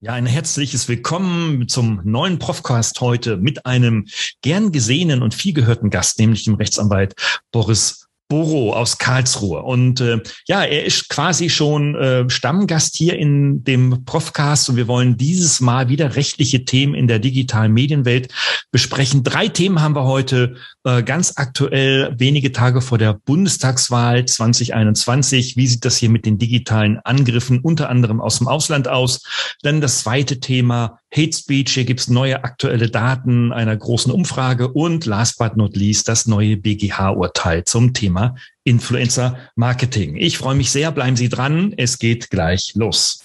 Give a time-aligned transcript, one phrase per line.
[0.00, 4.06] Ja, ein herzliches Willkommen zum neuen Profcast heute mit einem
[4.42, 7.16] gern gesehenen und viel gehörten Gast, nämlich dem Rechtsanwalt
[7.50, 9.62] Boris Boro aus Karlsruhe.
[9.62, 14.86] Und äh, ja, er ist quasi schon äh, Stammgast hier in dem Profcast und wir
[14.86, 18.28] wollen dieses Mal wieder rechtliche Themen in der digitalen Medienwelt
[18.70, 19.24] besprechen.
[19.24, 25.56] Drei Themen haben wir heute äh, ganz aktuell, wenige Tage vor der Bundestagswahl 2021.
[25.56, 29.22] Wie sieht das hier mit den digitalen Angriffen unter anderem aus dem Ausland aus?
[29.62, 31.72] Dann das zweite Thema Hate Speech.
[31.72, 36.56] Hier gibt's neue aktuelle Daten einer großen Umfrage und last but not least das neue
[36.56, 38.34] BGH-Urteil zum Thema
[38.64, 40.16] Influencer Marketing.
[40.16, 43.24] Ich freue mich sehr, bleiben Sie dran, es geht gleich los.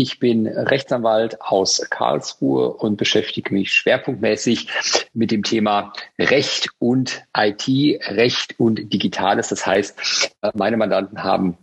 [0.00, 4.68] Ich bin Rechtsanwalt aus Karlsruhe und beschäftige mich schwerpunktmäßig
[5.12, 7.66] mit dem Thema Recht und IT,
[8.06, 9.48] Recht und Digitales.
[9.48, 11.58] Das heißt, meine Mandanten haben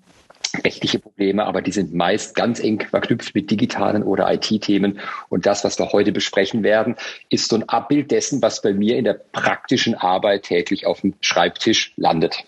[0.66, 4.99] rechtliche Probleme, aber die sind meist ganz eng verknüpft mit digitalen oder IT-Themen.
[5.30, 6.97] Und das, was wir heute besprechen werden,
[7.30, 11.14] ist so ein Abbild dessen, was bei mir in der praktischen Arbeit täglich auf dem
[11.22, 12.44] Schreibtisch landet.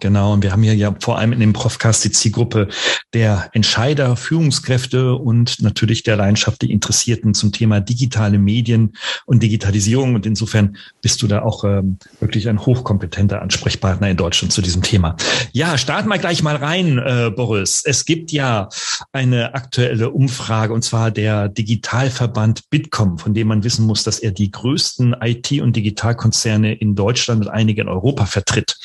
[0.00, 2.68] Genau, und wir haben hier ja vor allem in dem Profcast die Zielgruppe
[3.12, 8.94] der Entscheider, Führungskräfte und natürlich der leidenschaftlich Interessierten zum Thema digitale Medien
[9.26, 10.14] und Digitalisierung.
[10.14, 14.82] Und insofern bist du da auch ähm, wirklich ein hochkompetenter Ansprechpartner in Deutschland zu diesem
[14.82, 15.16] Thema.
[15.52, 17.82] Ja, starten wir gleich mal rein, äh, Boris.
[17.84, 18.70] Es gibt ja
[19.12, 24.30] eine aktuelle Umfrage und zwar der Digitalverband Bitkom, von dem man wissen muss, dass er
[24.30, 28.78] die größten IT- und Digitalkonzerne in Deutschland und einige in Europa vertritt.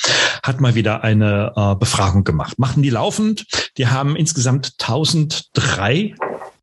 [0.44, 2.58] Hat mal wieder eine äh, Befragung gemacht.
[2.58, 3.46] Machen die laufend.
[3.78, 6.16] Die haben insgesamt 1003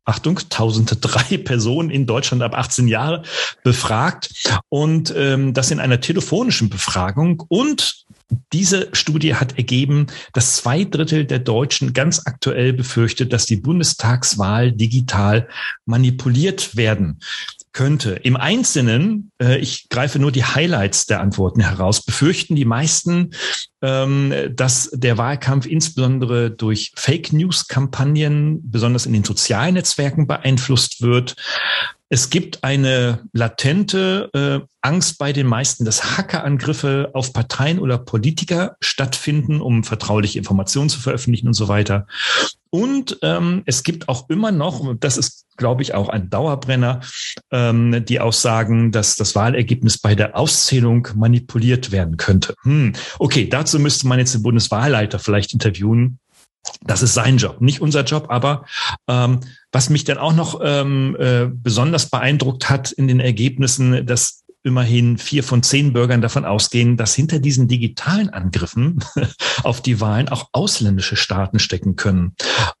[0.05, 3.23] Achtung, 1003 Personen in Deutschland ab 18 Jahre
[3.63, 7.41] befragt und ähm, das in einer telefonischen Befragung.
[7.47, 8.03] Und
[8.51, 14.73] diese Studie hat ergeben, dass zwei Drittel der Deutschen ganz aktuell befürchtet, dass die Bundestagswahl
[14.73, 15.47] digital
[15.85, 17.19] manipuliert werden
[17.73, 18.11] könnte.
[18.23, 23.31] Im Einzelnen, äh, ich greife nur die Highlights der Antworten heraus, befürchten die meisten,
[23.81, 31.35] ähm, dass der Wahlkampf insbesondere durch Fake News-Kampagnen, besonders in den sozialen Netzwerken beeinflusst wird.
[32.09, 38.75] Es gibt eine latente äh, Angst bei den meisten, dass Hackerangriffe auf Parteien oder Politiker
[38.81, 42.05] stattfinden, um vertrauliche Informationen zu veröffentlichen und so weiter.
[42.69, 47.01] Und ähm, es gibt auch immer noch, das ist, glaube ich, auch ein Dauerbrenner,
[47.53, 52.55] ähm, die Aussagen, dass das Wahlergebnis bei der Auszählung manipuliert werden könnte.
[52.63, 52.93] Hm.
[53.19, 56.19] Okay, dazu müsste man jetzt den Bundeswahlleiter vielleicht interviewen.
[56.81, 58.65] Das ist sein Job, nicht unser Job, aber
[59.07, 64.42] ähm, was mich dann auch noch ähm, äh, besonders beeindruckt hat in den Ergebnissen, dass
[64.63, 69.03] immerhin vier von zehn Bürgern davon ausgehen, dass hinter diesen digitalen Angriffen
[69.63, 72.33] auf die Wahlen auch ausländische Staaten stecken können.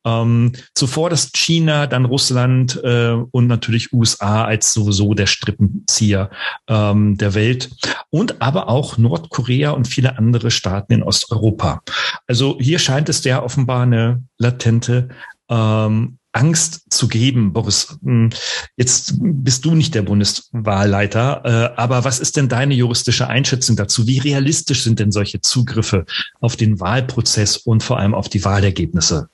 [0.05, 6.29] Ähm, zuvor das China, dann Russland äh, und natürlich USA als sowieso der Strippenzieher
[6.67, 7.69] ähm, der Welt
[8.09, 11.81] und aber auch Nordkorea und viele andere Staaten in Osteuropa.
[12.27, 15.09] Also hier scheint es ja offenbar eine latente
[15.49, 17.97] ähm, Angst zu geben, Boris.
[18.03, 18.31] Hm,
[18.75, 24.07] jetzt bist du nicht der Bundeswahlleiter, äh, aber was ist denn deine juristische Einschätzung dazu?
[24.07, 26.05] Wie realistisch sind denn solche Zugriffe
[26.41, 29.29] auf den Wahlprozess und vor allem auf die Wahlergebnisse?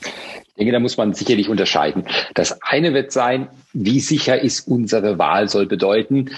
[0.00, 2.04] Ich denke, da muss man sicherlich unterscheiden.
[2.34, 6.30] Das eine wird sein, wie sicher ist unsere Wahl, soll bedeuten,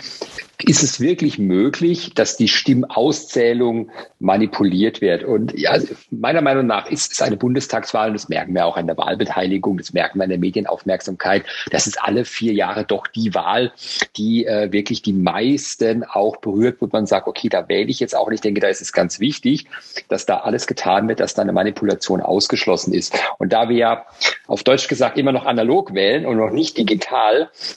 [0.66, 3.90] ist es wirklich möglich, dass die Stimmauszählung
[4.20, 5.24] manipuliert wird?
[5.24, 5.76] Und ja,
[6.10, 9.78] meiner Meinung nach ist es eine Bundestagswahl, und das merken wir auch an der Wahlbeteiligung,
[9.78, 11.44] das merken wir an der Medienaufmerksamkeit.
[11.70, 13.72] Das ist alle vier Jahre doch die Wahl,
[14.16, 18.16] die äh, wirklich die meisten auch berührt, wo man sagt, okay, da wähle ich jetzt
[18.16, 18.28] auch.
[18.28, 19.66] Und ich denke, da ist es ganz wichtig,
[20.08, 23.14] dass da alles getan wird, dass da eine Manipulation ausgeschlossen ist.
[23.38, 24.06] Und da wir ja
[24.46, 27.23] auf Deutsch gesagt immer noch analog wählen und noch nicht digital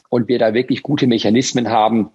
[0.09, 2.11] und wir da wirklich gute Mechanismen haben,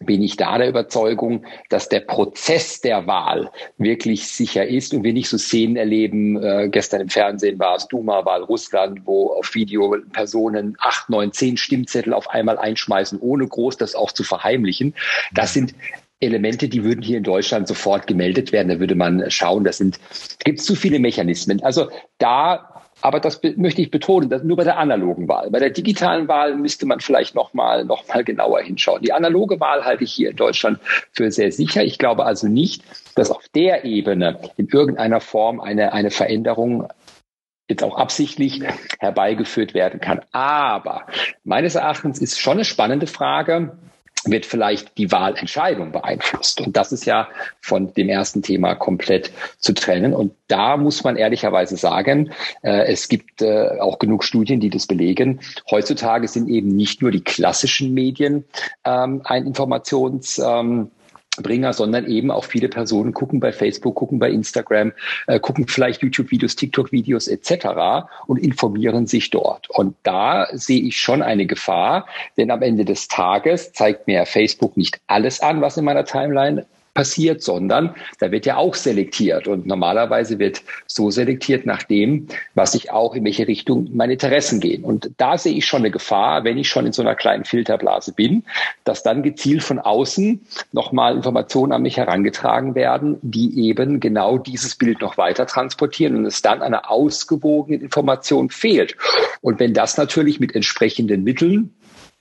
[0.00, 5.12] bin ich da der Überzeugung, dass der Prozess der Wahl wirklich sicher ist und wir
[5.12, 6.42] nicht so Szenen erleben.
[6.42, 11.56] Äh, gestern im Fernsehen war es Duma-Wahl Russland, wo auf Video Personen acht, neun, zehn
[11.56, 14.94] Stimmzettel auf einmal einschmeißen, ohne groß das auch zu verheimlichen.
[15.32, 15.74] Das sind
[16.20, 18.68] Elemente, die würden hier in Deutschland sofort gemeldet werden.
[18.68, 19.98] Da würde man schauen, das sind,
[20.44, 21.62] gibt es zu viele Mechanismen.
[21.62, 21.88] Also
[22.18, 25.50] da aber das möchte ich betonen, dass nur bei der analogen Wahl.
[25.50, 29.02] Bei der digitalen Wahl müsste man vielleicht nochmal noch mal genauer hinschauen.
[29.02, 30.78] Die analoge Wahl halte ich hier in Deutschland
[31.12, 31.82] für sehr sicher.
[31.84, 32.82] Ich glaube also nicht,
[33.14, 36.88] dass auf der Ebene in irgendeiner Form eine, eine Veränderung
[37.68, 38.62] jetzt auch absichtlich
[38.98, 40.20] herbeigeführt werden kann.
[40.32, 41.06] Aber
[41.44, 43.78] meines Erachtens ist schon eine spannende Frage,
[44.24, 46.60] wird vielleicht die Wahlentscheidung beeinflusst.
[46.60, 47.28] Und das ist ja
[47.60, 50.14] von dem ersten Thema komplett zu trennen.
[50.14, 52.32] Und da muss man ehrlicherweise sagen,
[52.62, 55.40] äh, es gibt äh, auch genug Studien, die das belegen.
[55.70, 58.44] Heutzutage sind eben nicht nur die klassischen Medien
[58.84, 60.90] ähm, ein Informations ähm,
[61.40, 64.92] Bringer, sondern eben auch viele Personen gucken bei Facebook, gucken bei Instagram,
[65.26, 68.06] äh, gucken vielleicht YouTube-Videos, TikTok-Videos etc.
[68.26, 69.68] und informieren sich dort.
[69.70, 72.06] Und da sehe ich schon eine Gefahr,
[72.36, 76.66] denn am Ende des Tages zeigt mir Facebook nicht alles an, was in meiner Timeline
[76.94, 79.46] passiert, sondern da wird ja auch selektiert.
[79.46, 84.60] Und normalerweise wird so selektiert nach dem, was ich auch in welche Richtung meine Interessen
[84.60, 84.84] gehen.
[84.84, 88.12] Und da sehe ich schon eine Gefahr, wenn ich schon in so einer kleinen Filterblase
[88.12, 88.44] bin,
[88.84, 90.40] dass dann gezielt von außen
[90.72, 96.26] nochmal Informationen an mich herangetragen werden, die eben genau dieses Bild noch weiter transportieren und
[96.26, 98.96] es dann eine ausgewogene Information fehlt.
[99.40, 101.74] Und wenn das natürlich mit entsprechenden Mitteln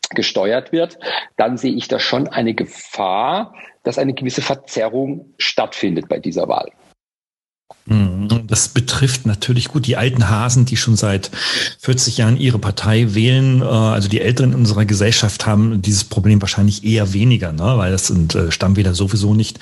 [0.10, 1.00] gesteuert wird,
[1.38, 3.54] dann sehe ich da schon eine Gefahr,
[3.84, 6.72] dass eine gewisse Verzerrung stattfindet bei dieser Wahl.
[7.86, 8.19] Mhm.
[8.50, 11.32] Das betrifft natürlich gut die alten Hasen, die schon seit
[11.80, 13.62] 40 Jahren ihre Partei wählen.
[13.62, 17.78] Äh, also die Älteren in unserer Gesellschaft haben dieses Problem wahrscheinlich eher weniger, ne?
[17.78, 19.60] weil das sind äh, Stammwähler sowieso nicht.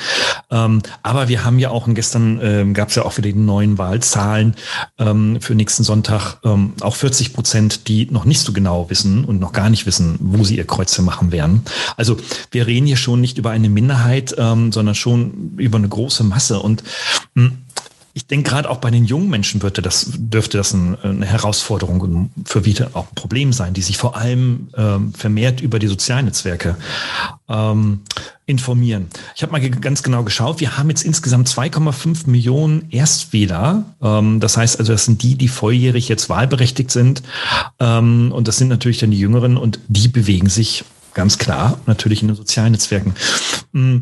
[0.50, 3.38] Ähm, aber wir haben ja auch, und gestern ähm, gab es ja auch wieder die
[3.38, 4.56] neuen Wahlzahlen
[4.98, 6.38] ähm, für nächsten Sonntag,
[6.82, 10.44] auch 40 Prozent, die noch nicht so genau wissen und noch gar nicht wissen, wo
[10.44, 11.64] sie ihr Kreuze machen werden.
[11.98, 12.18] Also
[12.52, 16.60] wir reden hier schon nicht über eine Minderheit, sondern schon über eine große Masse.
[16.60, 16.84] Und
[17.36, 17.58] hm,
[18.18, 22.32] ich denke, gerade auch bei den jungen Menschen würde das, dürfte das ein, eine Herausforderung
[22.46, 26.26] für wieder auch ein Problem sein, die sich vor allem ähm, vermehrt über die sozialen
[26.26, 26.78] Netzwerke
[27.48, 28.02] ähm,
[28.48, 29.10] informieren.
[29.36, 33.86] Ich habe mal ganz genau geschaut, wir haben jetzt insgesamt 2,5 Millionen Erstwähler.
[34.02, 37.22] Ähm, das heißt also, das sind die, die volljährig jetzt wahlberechtigt sind.
[37.80, 42.24] Ähm, und das sind natürlich dann die Jüngeren und die bewegen sich ganz klar natürlich
[42.24, 43.14] in den sozialen Netzwerken.
[43.74, 44.02] Hm,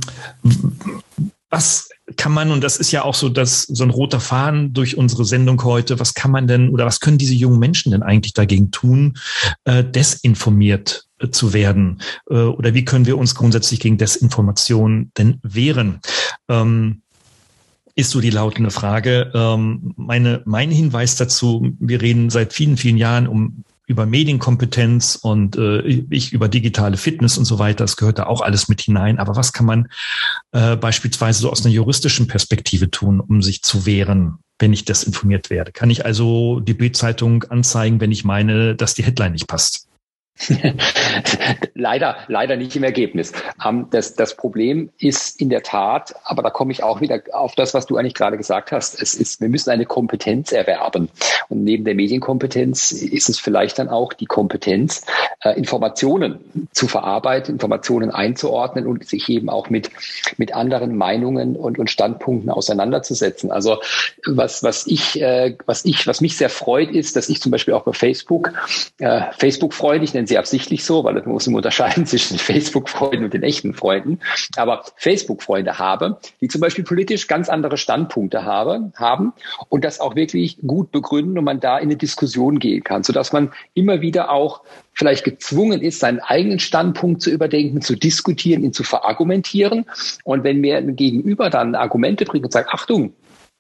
[1.50, 4.96] was kann man, und das ist ja auch so, dass so ein roter Faden durch
[4.98, 8.34] unsere Sendung heute, was kann man denn oder was können diese jungen Menschen denn eigentlich
[8.34, 9.18] dagegen tun,
[9.64, 12.02] äh, desinformiert äh, zu werden?
[12.30, 16.00] Äh, oder wie können wir uns grundsätzlich gegen Desinformation denn wehren?
[16.48, 17.02] Ähm,
[17.96, 19.32] ist so die lautende Frage.
[19.34, 25.58] Ähm, meine, mein Hinweis dazu, wir reden seit vielen, vielen Jahren um über Medienkompetenz und
[25.58, 27.84] äh, ich über digitale Fitness und so weiter.
[27.84, 29.20] Das gehört da auch alles mit hinein.
[29.20, 29.88] Aber was kann man
[30.52, 35.50] äh, beispielsweise so aus einer juristischen Perspektive tun, um sich zu wehren, wenn ich desinformiert
[35.50, 35.72] werde?
[35.72, 39.88] Kann ich also die Bildzeitung anzeigen, wenn ich meine, dass die Headline nicht passt?
[41.74, 43.32] leider, leider nicht im Ergebnis.
[43.66, 47.56] Ähm, das, das Problem ist in der Tat, aber da komme ich auch wieder auf
[47.56, 49.02] das, was du eigentlich gerade gesagt hast.
[49.02, 51.10] Es ist, wir müssen eine Kompetenz erwerben.
[51.48, 55.06] Und neben der Medienkompetenz ist es vielleicht dann auch die Kompetenz,
[55.42, 59.90] äh, Informationen zu verarbeiten, Informationen einzuordnen und sich eben auch mit,
[60.38, 63.52] mit anderen Meinungen und, und Standpunkten auseinanderzusetzen.
[63.52, 63.78] Also
[64.26, 67.74] was, was ich, äh, was ich, was mich sehr freut, ist, dass ich zum Beispiel
[67.74, 68.52] auch bei Facebook,
[69.00, 73.26] äh, Facebook-Freund, ich nenne nennen sie absichtlich so, weil man muss immer unterscheiden zwischen Facebook-Freunden
[73.26, 74.20] und den echten Freunden,
[74.56, 79.34] aber Facebook-Freunde habe, die zum Beispiel politisch ganz andere Standpunkte habe, haben
[79.70, 83.34] und das auch wirklich gut begründen und man da in eine Diskussion gehen kann, sodass
[83.34, 84.62] man immer wieder auch
[84.94, 89.86] vielleicht gezwungen ist, seinen eigenen Standpunkt zu überdenken, zu diskutieren, ihn zu verargumentieren.
[90.24, 93.14] Und wenn mir ein Gegenüber dann Argumente bringt und sagt, Achtung,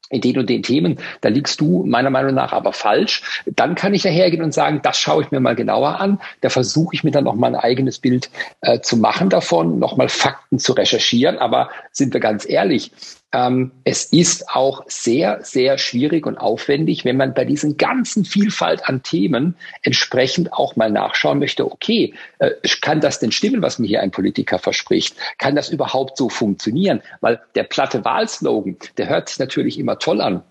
[0.09, 3.41] in den und den Themen, da liegst du meiner Meinung nach aber falsch.
[3.45, 6.19] Dann kann ich dahergehen und sagen, das schaue ich mir mal genauer an.
[6.41, 8.29] Da versuche ich mir dann noch mal ein eigenes Bild
[8.61, 11.37] äh, zu machen davon, noch mal Fakten zu recherchieren.
[11.37, 12.91] Aber sind wir ganz ehrlich,
[13.35, 18.87] ähm, es ist auch sehr, sehr schwierig und aufwendig, wenn man bei diesen ganzen Vielfalt
[18.87, 23.87] an Themen entsprechend auch mal nachschauen möchte, okay, äh, kann das denn stimmen, was mir
[23.87, 25.17] hier ein Politiker verspricht?
[25.37, 27.01] Kann das überhaupt so funktionieren?
[27.19, 30.41] Weil der platte Wahlslogan, der hört sich natürlich immer toll an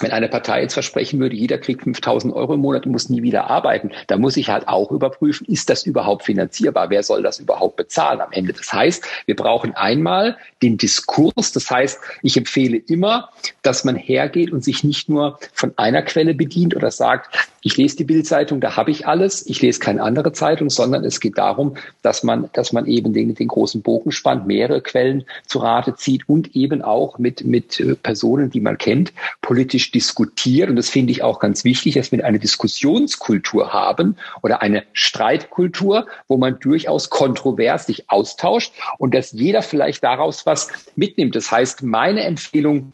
[0.00, 3.22] wenn eine Partei jetzt versprechen würde, jeder kriegt 5000 Euro im Monat und muss nie
[3.22, 6.90] wieder arbeiten, da muss ich halt auch überprüfen, ist das überhaupt finanzierbar?
[6.90, 8.52] Wer soll das überhaupt bezahlen am Ende?
[8.52, 11.52] Das heißt, wir brauchen einmal den Diskurs.
[11.52, 13.30] Das heißt, ich empfehle immer,
[13.62, 17.96] dass man hergeht und sich nicht nur von einer Quelle bedient oder sagt, ich lese
[17.96, 21.76] die Bildzeitung, da habe ich alles, ich lese keine andere Zeitung, sondern es geht darum,
[22.02, 26.28] dass man, dass man eben den, den großen Bogen spannt, mehrere Quellen zu Rate zieht
[26.28, 29.12] und eben auch mit, mit Personen, die man kennt,
[29.42, 30.70] politisch politisch diskutiert.
[30.70, 36.06] Und das finde ich auch ganz wichtig, dass wir eine Diskussionskultur haben oder eine Streitkultur,
[36.28, 41.34] wo man durchaus kontrovers sich austauscht und dass jeder vielleicht daraus was mitnimmt.
[41.34, 42.92] Das heißt, meine Empfehlung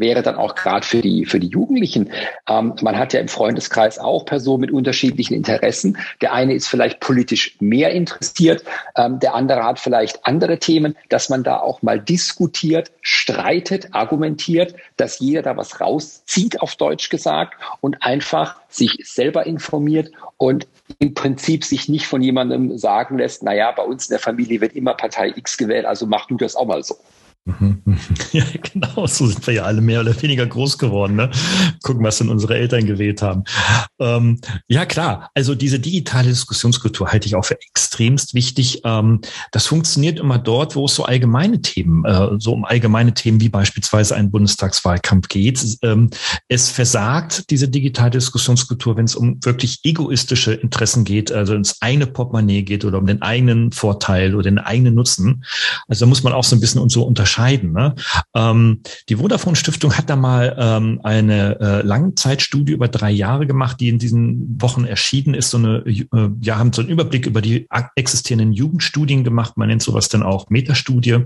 [0.00, 2.10] wäre dann auch gerade für die, für die Jugendlichen.
[2.48, 5.98] Ähm, man hat ja im Freundeskreis auch Personen mit unterschiedlichen Interessen.
[6.20, 8.64] Der eine ist vielleicht politisch mehr interessiert,
[8.96, 14.74] ähm, der andere hat vielleicht andere Themen, dass man da auch mal diskutiert, streitet, argumentiert,
[14.96, 20.66] dass jeder da was rauszieht, auf Deutsch gesagt, und einfach sich selber informiert und
[20.98, 24.60] im Prinzip sich nicht von jemandem sagen lässt, na ja, bei uns in der Familie
[24.60, 26.96] wird immer Partei X gewählt, also mach du das auch mal so.
[27.46, 27.82] Mhm.
[28.32, 31.14] Ja, genau, so sind wir ja alle mehr oder weniger groß geworden.
[31.14, 31.30] Ne?
[31.82, 33.44] Gucken, was denn unsere Eltern gewählt haben.
[34.00, 35.30] Ähm, ja, klar.
[35.34, 38.80] Also diese digitale Diskussionskultur halte ich auch für extremst wichtig.
[38.84, 39.20] Ähm,
[39.52, 43.50] das funktioniert immer dort, wo es so allgemeine Themen, äh, so um allgemeine Themen wie
[43.50, 45.64] beispielsweise einen Bundestagswahlkampf geht.
[45.82, 46.10] Ähm,
[46.48, 52.06] es versagt diese digitale Diskussionskultur, wenn es um wirklich egoistische Interessen geht, also ins eigene
[52.06, 55.44] Portemonnaie geht oder um den eigenen Vorteil oder den eigenen Nutzen.
[55.86, 57.72] Also da muss man auch so ein bisschen und so unterscheiden unterscheiden.
[57.72, 57.94] Ne?
[58.34, 63.80] Ähm, die Vodafone Stiftung hat da mal ähm, eine äh, Langzeitstudie über drei Jahre gemacht,
[63.80, 65.50] die in diesen Wochen erschienen ist.
[65.50, 66.04] So eine, äh,
[66.40, 69.56] ja, haben so einen Überblick über die existierenden Jugendstudien gemacht.
[69.56, 71.24] Man nennt sowas dann auch Metastudie.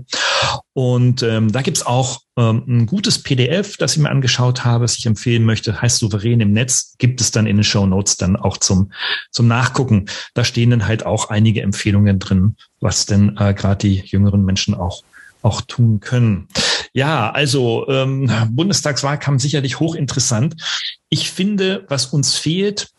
[0.73, 4.97] Und ähm, da gibt's auch ähm, ein gutes PDF, das ich mir angeschaut habe, das
[4.97, 8.37] ich empfehlen möchte, heißt Souverän im Netz, gibt es dann in den Show Notes dann
[8.37, 8.91] auch zum,
[9.31, 10.05] zum Nachgucken.
[10.33, 14.73] Da stehen dann halt auch einige Empfehlungen drin, was denn äh, gerade die jüngeren Menschen
[14.73, 15.03] auch
[15.41, 16.47] auch tun können.
[16.93, 20.55] Ja, also ähm, Bundestagswahlkampf sicherlich hochinteressant.
[21.09, 22.89] Ich finde, was uns fehlt,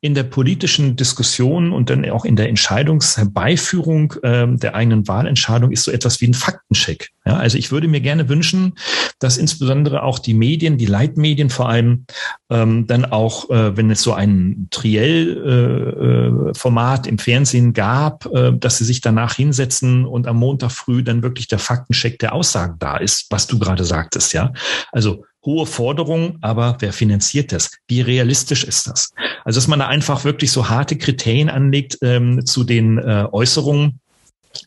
[0.00, 5.84] in der politischen Diskussion und dann auch in der Entscheidungsherbeiführung äh, der eigenen Wahlentscheidung ist
[5.84, 7.10] so etwas wie ein Faktencheck.
[7.26, 8.72] Ja, also ich würde mir gerne wünschen,
[9.18, 12.06] dass insbesondere auch die Medien, die Leitmedien vor allem,
[12.50, 18.78] ähm, dann auch, äh, wenn es so ein Triell-Format äh, im Fernsehen gab, äh, dass
[18.78, 22.96] sie sich danach hinsetzen und am Montag früh dann wirklich der Faktencheck der Aussagen da
[22.96, 24.32] ist, was du gerade sagtest.
[24.32, 24.54] Ja,
[24.90, 27.70] also hohe Forderungen, aber wer finanziert das?
[27.88, 29.12] Wie realistisch ist das?
[29.44, 34.00] Also, dass man da einfach wirklich so harte Kriterien anlegt ähm, zu den äh, Äußerungen,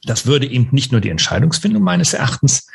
[0.06, 2.68] das würde eben nicht nur die Entscheidungsfindung meines Erachtens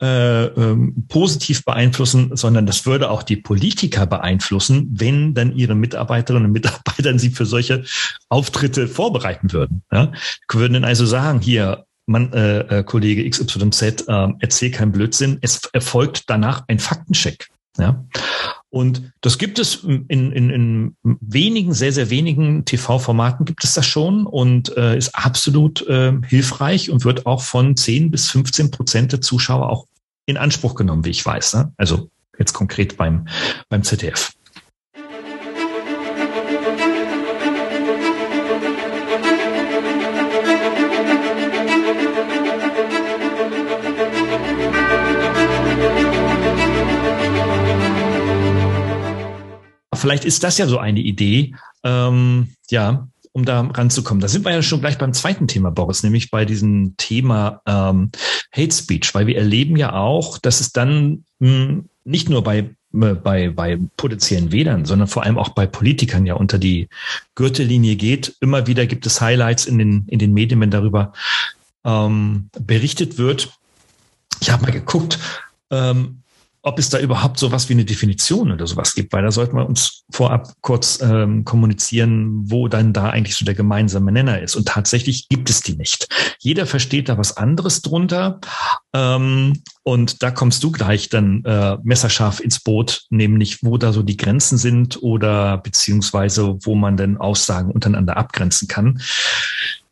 [0.00, 6.46] äh, ähm, positiv beeinflussen, sondern das würde auch die Politiker beeinflussen, wenn dann ihre Mitarbeiterinnen
[6.46, 7.84] und Mitarbeiter sie für solche
[8.28, 9.82] Auftritte vorbereiten würden.
[9.90, 10.12] Ja?
[10.52, 15.38] Würden dann also sagen, hier, man, äh, äh Kollege XYZ, äh, erzähl keinen Blödsinn.
[15.40, 17.48] Es erfolgt danach ein Faktencheck.
[17.78, 18.04] Ja.
[18.70, 23.86] Und das gibt es in, in, in wenigen, sehr, sehr wenigen TV-Formaten gibt es das
[23.86, 29.12] schon und äh, ist absolut äh, hilfreich und wird auch von 10 bis 15 Prozent
[29.12, 29.86] der Zuschauer auch
[30.26, 31.54] in Anspruch genommen, wie ich weiß.
[31.54, 31.72] Ne?
[31.76, 33.28] Also jetzt konkret beim,
[33.68, 34.32] beim ZDF.
[49.98, 54.20] Vielleicht ist das ja so eine Idee, ähm, ja, um da ranzukommen.
[54.20, 58.10] Da sind wir ja schon gleich beim zweiten Thema, Boris, nämlich bei diesem Thema ähm,
[58.52, 62.70] Hate Speech, weil wir erleben ja auch, dass es dann mh, hm, nicht nur bei
[62.90, 66.88] bei, bei potenziellen Wählern, sondern vor allem auch bei Politikern ja unter die
[67.34, 68.34] Gürtellinie geht.
[68.40, 71.12] Immer wieder gibt es Highlights in den, in den Medien, wenn darüber
[71.84, 73.52] ähm, berichtet wird.
[74.40, 75.18] Ich habe mal geguckt,
[75.70, 76.22] ähm,
[76.62, 79.66] ob es da überhaupt sowas wie eine Definition oder sowas gibt, weil da sollten wir
[79.66, 84.56] uns vorab kurz ähm, kommunizieren, wo dann da eigentlich so der gemeinsame Nenner ist.
[84.56, 86.08] Und tatsächlich gibt es die nicht.
[86.40, 88.40] Jeder versteht da was anderes drunter.
[88.92, 94.02] Ähm, und da kommst du gleich dann äh, messerscharf ins Boot, nämlich wo da so
[94.02, 99.00] die Grenzen sind oder beziehungsweise wo man denn Aussagen untereinander abgrenzen kann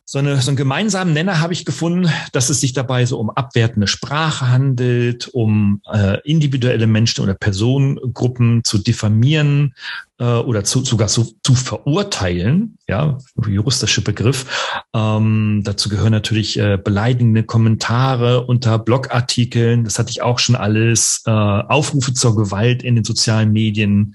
[0.08, 3.28] so, eine, so einen gemeinsamen Nenner habe ich gefunden, dass es sich dabei so um
[3.28, 9.74] abwertende Sprache handelt, um äh, individuelle Menschen oder Personengruppen zu diffamieren
[10.20, 14.78] äh, oder zu, sogar zu, zu verurteilen, ja, juristische Begriff.
[14.94, 21.24] Ähm, dazu gehören natürlich äh, beleidigende Kommentare unter Blogartikeln, das hatte ich auch schon alles,
[21.26, 24.14] äh, Aufrufe zur Gewalt in den sozialen Medien,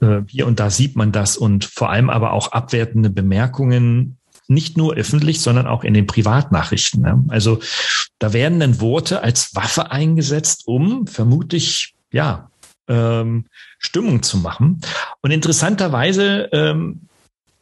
[0.00, 4.16] äh, hier und da sieht man das und vor allem aber auch abwertende Bemerkungen
[4.50, 7.02] nicht nur öffentlich, sondern auch in den Privatnachrichten.
[7.02, 7.24] Ne?
[7.28, 7.60] Also
[8.18, 12.50] da werden dann Worte als Waffe eingesetzt, um vermutlich, ja,
[12.88, 13.46] ähm,
[13.78, 14.80] Stimmung zu machen.
[15.22, 17.02] Und interessanterweise ähm,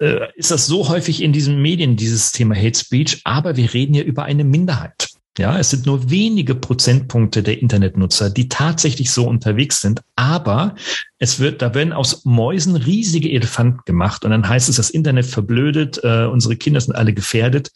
[0.01, 3.95] äh, ist das so häufig in diesen Medien, dieses Thema Hate Speech, aber wir reden
[3.95, 5.09] hier über eine Minderheit.
[5.39, 10.03] Ja, es sind nur wenige Prozentpunkte der Internetnutzer, die tatsächlich so unterwegs sind.
[10.17, 10.75] Aber
[11.19, 15.27] es wird, da werden aus Mäusen riesige Elefanten gemacht und dann heißt es, das Internet
[15.27, 17.71] verblödet, äh, unsere Kinder sind alle gefährdet.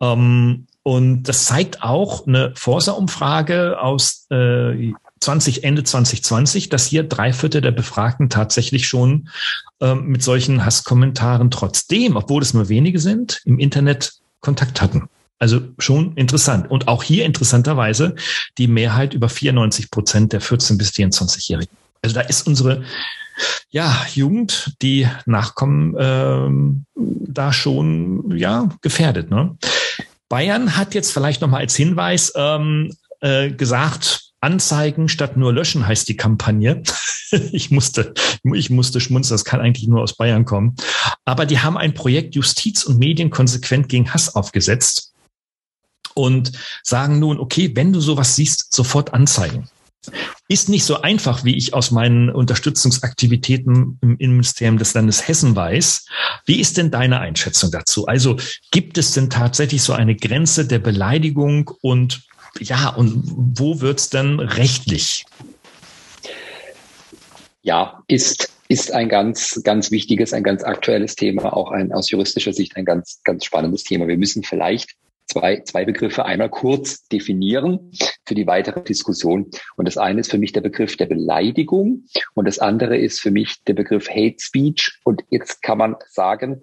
[0.00, 7.32] Ähm, und das zeigt auch eine Forsa-Umfrage aus äh, 20, Ende 2020, dass hier drei
[7.32, 9.28] Viertel der Befragten tatsächlich schon
[9.80, 15.08] ähm, mit solchen Hasskommentaren trotzdem, obwohl es nur wenige sind, im Internet Kontakt hatten.
[15.38, 16.70] Also schon interessant.
[16.70, 18.14] Und auch hier interessanterweise
[18.58, 21.76] die Mehrheit über 94 Prozent der 14- bis 24-Jährigen.
[22.02, 22.84] Also da ist unsere
[23.70, 29.30] ja, Jugend, die Nachkommen, ähm, da schon ja gefährdet.
[29.30, 29.56] Ne?
[30.28, 35.86] Bayern hat jetzt vielleicht noch mal als Hinweis ähm, äh, gesagt, Anzeigen statt nur löschen
[35.86, 36.82] heißt die Kampagne.
[37.52, 38.14] ich musste,
[38.54, 40.76] ich musste schmunzeln, das kann eigentlich nur aus Bayern kommen.
[41.24, 45.12] Aber die haben ein Projekt Justiz und Medien konsequent gegen Hass aufgesetzt
[46.16, 49.68] und sagen nun, okay, wenn du sowas siehst, sofort anzeigen.
[50.48, 56.06] Ist nicht so einfach, wie ich aus meinen Unterstützungsaktivitäten im Innenministerium des Landes Hessen weiß.
[56.44, 58.06] Wie ist denn deine Einschätzung dazu?
[58.06, 58.36] Also
[58.70, 62.22] gibt es denn tatsächlich so eine Grenze der Beleidigung und
[62.60, 65.26] ja, und wo wird's denn rechtlich?
[67.62, 72.52] Ja, ist, ist ein ganz, ganz wichtiges, ein ganz aktuelles Thema, auch ein aus juristischer
[72.52, 74.06] Sicht ein ganz, ganz spannendes Thema.
[74.06, 74.94] Wir müssen vielleicht
[75.26, 77.90] zwei, zwei Begriffe einmal kurz definieren
[78.26, 79.50] für die weitere Diskussion.
[79.76, 82.04] Und das eine ist für mich der Begriff der Beleidigung
[82.34, 85.00] und das andere ist für mich der Begriff Hate Speech.
[85.04, 86.62] Und jetzt kann man sagen,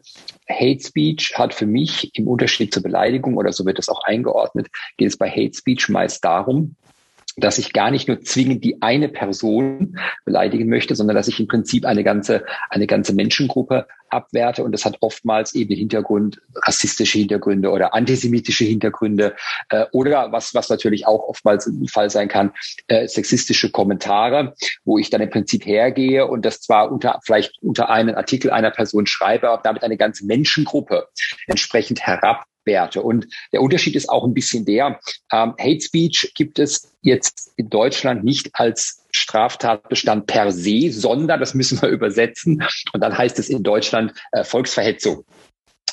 [0.50, 4.68] Hate Speech hat für mich im Unterschied zur Beleidigung oder so wird es auch eingeordnet,
[4.98, 6.76] geht es bei Hate Speech meist darum,
[7.38, 11.48] dass ich gar nicht nur zwingend die eine Person beleidigen möchte, sondern dass ich im
[11.48, 14.64] Prinzip eine ganze, eine ganze Menschengruppe abwerte.
[14.64, 19.36] Und das hat oftmals eben Hintergrund, rassistische Hintergründe oder antisemitische Hintergründe
[19.70, 22.52] äh, oder was, was natürlich auch oftmals ein Fall sein kann,
[22.88, 24.54] äh, sexistische Kommentare,
[24.86, 28.72] wo ich dann im Prinzip hergehe und das zwar unter, vielleicht unter einen Artikel einer
[28.72, 31.08] Person schreibe, aber damit eine ganze Menschengruppe
[31.48, 33.02] entsprechend herab Werte.
[33.02, 35.00] Und der Unterschied ist auch ein bisschen der,
[35.32, 41.54] ähm, Hate Speech gibt es jetzt in Deutschland nicht als Straftatbestand per se, sondern das
[41.54, 42.64] müssen wir übersetzen.
[42.94, 45.24] Und dann heißt es in Deutschland äh, Volksverhetzung.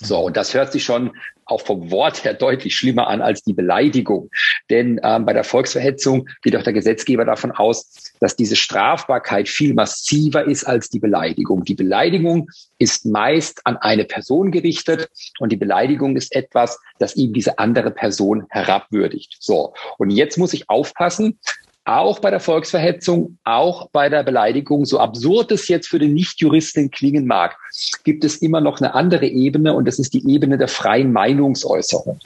[0.01, 1.13] So, und das hört sich schon
[1.45, 4.31] auch vom Wort her deutlich schlimmer an als die Beleidigung.
[4.71, 9.75] Denn ähm, bei der Volksverhetzung geht auch der Gesetzgeber davon aus, dass diese Strafbarkeit viel
[9.75, 11.65] massiver ist als die Beleidigung.
[11.65, 17.33] Die Beleidigung ist meist an eine Person gerichtet und die Beleidigung ist etwas, das ihm
[17.33, 19.37] diese andere Person herabwürdigt.
[19.41, 21.39] So, und jetzt muss ich aufpassen,
[21.85, 26.91] auch bei der Volksverhetzung, auch bei der Beleidigung, so absurd es jetzt für den Nichtjuristen
[26.91, 27.57] klingen mag,
[28.05, 32.21] gibt es immer noch eine andere Ebene und das ist die Ebene der freien Meinungsäußerung.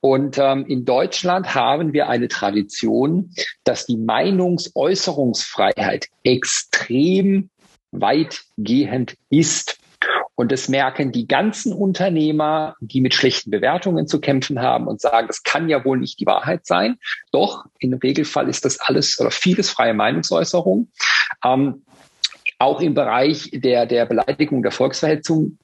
[0.00, 3.34] Und ähm, in Deutschland haben wir eine Tradition,
[3.64, 7.50] dass die Meinungsäußerungsfreiheit extrem
[7.90, 9.79] weitgehend ist.
[10.40, 15.26] Und das merken die ganzen Unternehmer, die mit schlechten Bewertungen zu kämpfen haben und sagen,
[15.26, 16.96] das kann ja wohl nicht die Wahrheit sein.
[17.30, 20.88] Doch, im Regelfall ist das alles oder vieles freie Meinungsäußerung.
[21.44, 21.82] Ähm,
[22.58, 25.58] auch im Bereich der, der Beleidigung der Volksverhetzung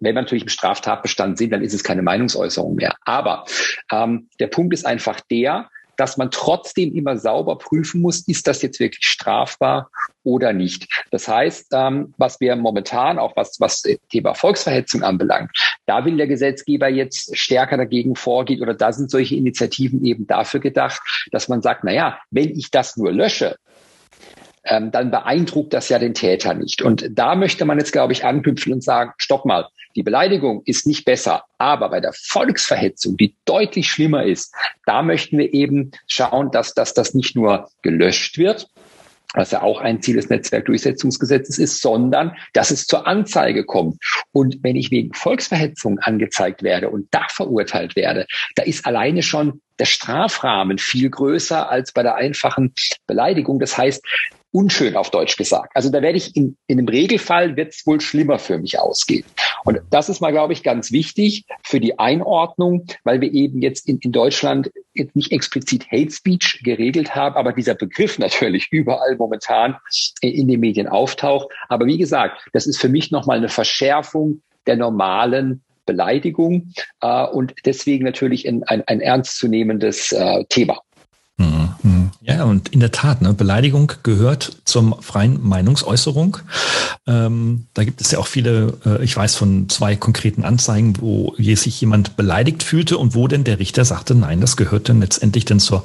[0.00, 2.96] wenn wir natürlich im Straftatbestand sind, dann ist es keine Meinungsäußerung mehr.
[3.04, 3.44] Aber
[3.92, 8.62] ähm, der Punkt ist einfach der, dass man trotzdem immer sauber prüfen muss, ist das
[8.62, 9.90] jetzt wirklich strafbar
[10.22, 10.88] oder nicht.
[11.10, 15.50] Das heißt, ähm, was wir momentan, auch was, was Thema Volksverhetzung anbelangt,
[15.86, 20.60] da will der Gesetzgeber jetzt stärker dagegen vorgehen oder da sind solche Initiativen eben dafür
[20.60, 23.56] gedacht, dass man sagt, na ja, wenn ich das nur lösche,
[24.64, 26.82] ähm, dann beeindruckt das ja den Täter nicht.
[26.82, 30.86] Und da möchte man jetzt, glaube ich, anknüpfen und sagen, stopp mal, die Beleidigung ist
[30.86, 34.52] nicht besser, aber bei der Volksverhetzung, die deutlich schlimmer ist,
[34.86, 38.68] da möchten wir eben schauen, dass, dass das nicht nur gelöscht wird,
[39.34, 43.96] was ja auch ein Ziel des Netzwerkdurchsetzungsgesetzes ist, sondern dass es zur Anzeige kommt.
[44.32, 49.60] Und wenn ich wegen Volksverhetzung angezeigt werde und da verurteilt werde, da ist alleine schon
[49.78, 52.74] der Strafrahmen viel größer als bei der einfachen
[53.06, 53.58] Beleidigung.
[53.58, 54.04] Das heißt,
[54.54, 55.72] unschön auf Deutsch gesagt.
[55.74, 59.24] Also da werde ich in, in einem Regelfall wird es wohl schlimmer für mich ausgehen.
[59.64, 63.88] Und das ist mal, glaube ich, ganz wichtig für die Einordnung, weil wir eben jetzt
[63.88, 69.16] in, in Deutschland jetzt nicht explizit Hate Speech geregelt haben, aber dieser Begriff natürlich überall
[69.16, 69.76] momentan
[70.20, 71.48] in den Medien auftaucht.
[71.68, 77.54] Aber wie gesagt, das ist für mich nochmal eine Verschärfung der normalen Beleidigung äh, und
[77.64, 80.80] deswegen natürlich ein, ein, ein ernstzunehmendes äh, Thema.
[82.22, 86.38] Ja, und in der Tat, ne, Beleidigung gehört zum freien Meinungsäußerung.
[87.06, 91.34] Ähm, da gibt es ja auch viele, äh, ich weiß von zwei konkreten Anzeigen, wo
[91.36, 95.44] sich jemand beleidigt fühlte und wo denn der Richter sagte, nein, das gehört dann letztendlich
[95.44, 95.84] dann zur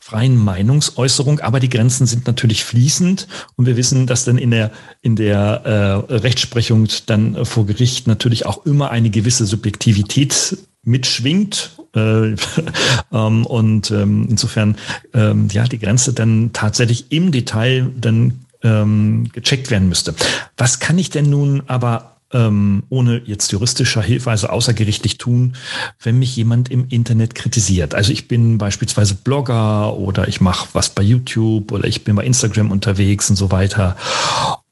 [0.00, 3.26] freien Meinungsäußerung, aber die Grenzen sind natürlich fließend
[3.56, 8.44] und wir wissen, dass dann in der in der äh, Rechtsprechung dann vor Gericht natürlich
[8.44, 11.72] auch immer eine gewisse Subjektivität mitschwingt.
[11.94, 12.34] Äh,
[13.12, 14.76] ähm, und ähm, insofern
[15.12, 20.14] ähm, ja die Grenze dann tatsächlich im Detail dann ähm, gecheckt werden müsste.
[20.56, 25.54] Was kann ich denn nun aber ähm, ohne jetzt juristischer Hilfe, also außergerichtlich tun,
[26.02, 27.94] wenn mich jemand im Internet kritisiert.
[27.94, 32.24] Also ich bin beispielsweise Blogger oder ich mache was bei YouTube oder ich bin bei
[32.24, 33.96] Instagram unterwegs und so weiter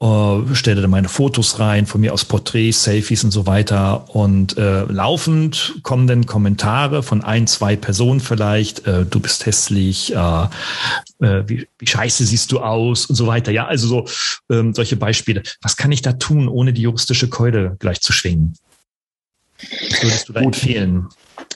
[0.03, 4.13] äh, stelle da meine Fotos rein, von mir aus Porträts, Selfies und so weiter.
[4.13, 10.13] Und äh, laufend kommen dann Kommentare von ein, zwei Personen vielleicht, äh, du bist hässlich,
[10.13, 10.43] äh,
[11.21, 13.51] äh, wie, wie scheiße siehst du aus und so weiter.
[13.51, 14.05] Ja, also so
[14.53, 15.41] ähm, solche Beispiele.
[15.61, 18.55] Was kann ich da tun, ohne die juristische Keule gleich zu schwingen?
[19.89, 20.55] Was würdest du da Gut.
[20.55, 21.07] empfehlen?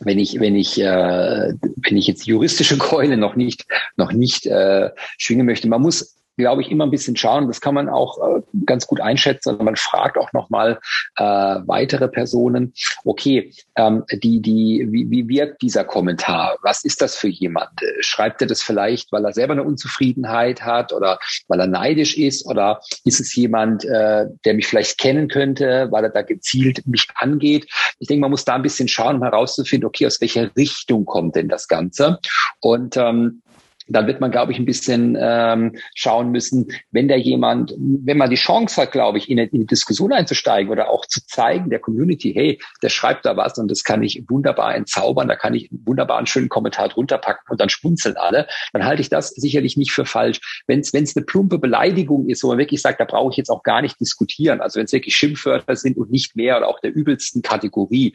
[0.02, 4.92] wenn ich wenn ich äh, wenn ich jetzt juristische Keule noch nicht noch nicht äh,
[5.18, 7.48] schwingen möchte, man muss glaube ich, immer ein bisschen schauen.
[7.48, 9.58] Das kann man auch äh, ganz gut einschätzen.
[9.62, 10.80] Man fragt auch nochmal
[11.18, 12.74] äh, weitere Personen,
[13.04, 16.58] okay, ähm, die, die, wie, wie wirkt dieser Kommentar?
[16.62, 17.70] Was ist das für jemand?
[18.00, 22.46] Schreibt er das vielleicht, weil er selber eine Unzufriedenheit hat oder weil er neidisch ist?
[22.46, 27.08] Oder ist es jemand, äh, der mich vielleicht kennen könnte, weil er da gezielt mich
[27.16, 27.68] angeht?
[28.00, 31.36] Ich denke, man muss da ein bisschen schauen, um herauszufinden, okay, aus welcher Richtung kommt
[31.36, 32.20] denn das Ganze?
[32.60, 33.42] Und ähm,
[33.88, 38.30] dann wird man, glaube ich, ein bisschen ähm, schauen müssen, wenn da jemand, wenn man
[38.30, 41.80] die Chance hat, glaube ich, in, in die Diskussion einzusteigen oder auch zu zeigen der
[41.80, 45.70] Community, hey, der schreibt da was und das kann ich wunderbar entzaubern, da kann ich
[45.72, 49.78] wunderbar einen schönen Kommentar drunter packen und dann spunzeln alle, dann halte ich das sicherlich
[49.78, 50.64] nicht für falsch.
[50.68, 53.64] Wenn es eine plumpe Beleidigung ist, wo man wirklich sagt, da brauche ich jetzt auch
[53.64, 56.94] gar nicht diskutieren, also wenn es wirklich Schimpfwörter sind und nicht mehr oder auch der
[56.94, 58.14] übelsten Kategorie,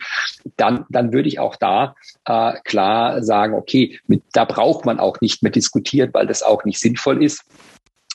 [0.57, 1.95] dann, dann würde ich auch da
[2.27, 6.65] äh, klar sagen, okay, mit, da braucht man auch nicht mehr diskutiert, weil das auch
[6.65, 7.45] nicht sinnvoll ist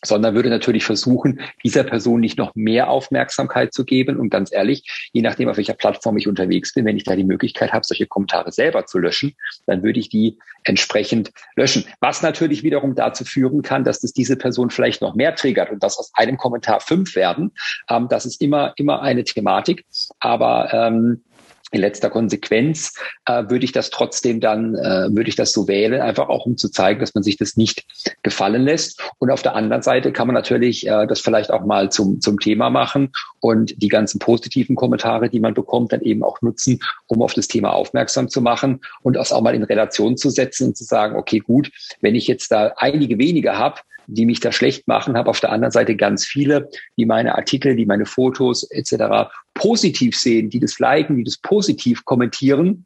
[0.06, 4.18] sondern würde natürlich versuchen, dieser Person nicht noch mehr Aufmerksamkeit zu geben.
[4.18, 7.24] Und ganz ehrlich, je nachdem, auf welcher Plattform ich unterwegs bin, wenn ich da die
[7.24, 11.86] Möglichkeit habe, solche Kommentare selber zu löschen, dann würde ich die entsprechend löschen.
[12.00, 15.82] Was natürlich wiederum dazu führen kann, dass das diese Person vielleicht noch mehr triggert und
[15.82, 17.54] dass aus einem Kommentar fünf werden.
[17.90, 19.86] Ähm, das ist immer, immer eine Thematik.
[20.20, 21.24] Aber ähm,
[21.71, 22.93] in letzter Konsequenz
[23.25, 26.58] äh, würde ich das trotzdem dann, äh, würde ich das so wählen, einfach auch um
[26.58, 27.86] zu zeigen, dass man sich das nicht
[28.23, 29.01] gefallen lässt.
[29.19, 32.39] Und auf der anderen Seite kann man natürlich äh, das vielleicht auch mal zum, zum
[32.39, 37.21] Thema machen und die ganzen positiven Kommentare, die man bekommt, dann eben auch nutzen, um
[37.21, 40.77] auf das Thema aufmerksam zu machen und das auch mal in Relation zu setzen und
[40.77, 44.88] zu sagen, okay, gut, wenn ich jetzt da einige wenige habe, die mich da schlecht
[44.88, 49.30] machen, habe auf der anderen Seite ganz viele, die meine Artikel, die meine Fotos etc.
[49.54, 52.86] positiv sehen, die das liken, die das positiv kommentieren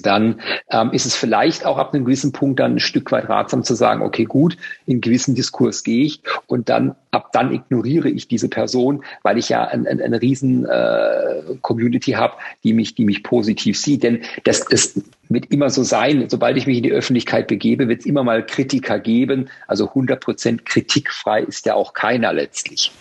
[0.00, 0.40] dann
[0.70, 3.74] ähm, ist es vielleicht auch ab einem gewissen Punkt dann ein Stück weit ratsam zu
[3.74, 8.48] sagen, okay, gut, in gewissen Diskurs gehe ich und dann ab dann ignoriere ich diese
[8.48, 13.22] Person, weil ich ja ein, ein, eine riesen äh, Community habe, die mich, die mich
[13.22, 14.02] positiv sieht.
[14.02, 18.00] Denn das, das wird immer so sein, sobald ich mich in die Öffentlichkeit begebe, wird
[18.00, 19.50] es immer mal Kritiker geben.
[19.66, 22.92] Also 100 Prozent kritikfrei ist ja auch keiner letztlich.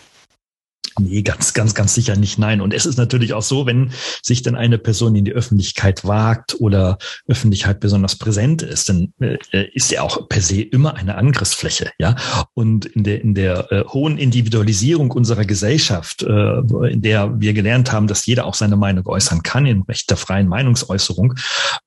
[1.00, 2.40] Nee, ganz, ganz, ganz sicher nicht.
[2.40, 2.62] Nein.
[2.62, 6.60] Und es ist natürlich auch so, wenn sich dann eine Person in die Öffentlichkeit wagt
[6.60, 9.38] oder Öffentlichkeit besonders präsent ist, dann äh,
[9.74, 11.92] ist ja auch per se immer eine Angriffsfläche.
[12.00, 12.16] Ja.
[12.54, 17.92] Und in der, in der äh, hohen Individualisierung unserer Gesellschaft, äh, in der wir gelernt
[17.92, 21.36] haben, dass jeder auch seine Meinung äußern kann, in Recht der freien Meinungsäußerung,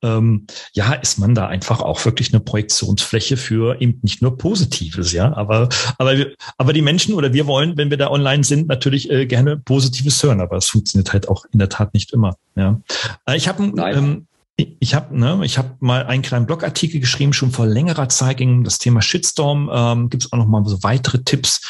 [0.03, 5.13] ähm, ja, ist man da einfach auch wirklich eine Projektionsfläche für eben nicht nur Positives,
[5.13, 5.35] ja.
[5.35, 5.69] Aber,
[5.99, 6.15] aber,
[6.59, 9.57] aber die Menschen oder wir wollen, wenn wir da online sind, natürlich natürlich äh, gerne
[9.57, 12.37] Positives hören, aber es funktioniert halt auch in der Tat nicht immer.
[12.57, 12.81] Ja.
[13.27, 17.51] Äh, ich habe ähm, ich habe ne, ich hab mal einen kleinen Blogartikel geschrieben, schon
[17.51, 19.71] vor längerer Zeit ging um das Thema Shitstorm.
[19.73, 21.63] Ähm, Gibt es auch noch mal so weitere Tipps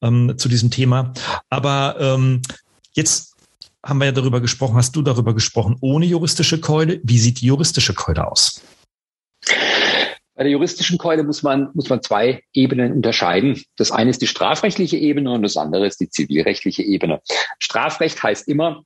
[0.00, 1.12] ähm, zu diesem Thema.
[1.50, 2.40] Aber ähm,
[2.92, 3.34] jetzt
[3.84, 7.00] haben wir ja darüber gesprochen, hast du darüber gesprochen, ohne juristische Keule.
[7.04, 8.62] Wie sieht die juristische Keule aus?
[10.38, 13.60] Bei der juristischen Keule muss man, muss man zwei Ebenen unterscheiden.
[13.76, 17.20] Das eine ist die strafrechtliche Ebene und das andere ist die zivilrechtliche Ebene.
[17.58, 18.84] Strafrecht heißt immer,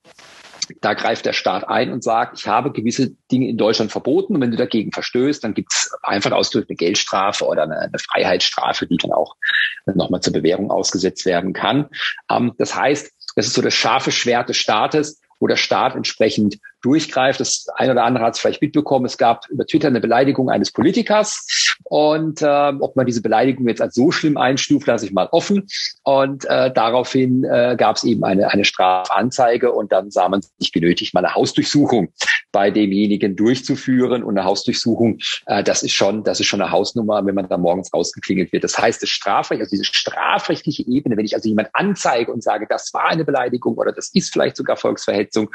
[0.81, 4.41] da greift der Staat ein und sagt, ich habe gewisse Dinge in Deutschland verboten und
[4.41, 8.87] wenn du dagegen verstößt, dann gibt es einfach ausgedrückt eine Geldstrafe oder eine, eine Freiheitsstrafe,
[8.87, 9.37] die dann auch
[9.85, 11.91] nochmal zur Bewährung ausgesetzt werden kann.
[12.31, 16.59] Ähm, das heißt, das ist so das scharfe Schwert des Staates wo der Staat entsprechend
[16.83, 17.41] durchgreift.
[17.41, 19.07] Das eine oder andere hat es vielleicht mitbekommen.
[19.07, 23.81] Es gab über Twitter eine Beleidigung eines Politikers und äh, ob man diese Beleidigung jetzt
[23.81, 25.67] als so schlimm einstuft, lasse ich mal offen.
[26.03, 30.73] Und äh, daraufhin äh, gab es eben eine, eine Strafanzeige und dann sah man sich
[30.73, 32.13] genötigt, mal eine Hausdurchsuchung
[32.51, 34.23] bei demjenigen durchzuführen.
[34.23, 37.57] Und eine Hausdurchsuchung, äh, das ist schon, das ist schon eine Hausnummer, wenn man da
[37.57, 38.65] morgens rausgeklingelt wird.
[38.65, 42.67] Das heißt, das Strafrecht, also diese strafrechtliche Ebene, wenn ich also jemand anzeige und sage,
[42.69, 45.51] das war eine Beleidigung oder das ist vielleicht sogar Volksverhetzung,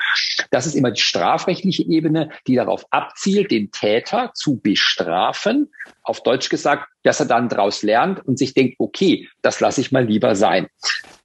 [0.52, 5.72] das ist immer die strafrechtliche Ebene, die darauf abzielt, den Täter zu bestrafen.
[6.04, 9.92] Auf Deutsch gesagt, dass er dann daraus lernt und sich denkt, okay, das lasse ich
[9.92, 10.68] mal lieber sein.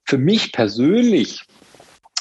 [0.05, 1.43] Für mich persönlich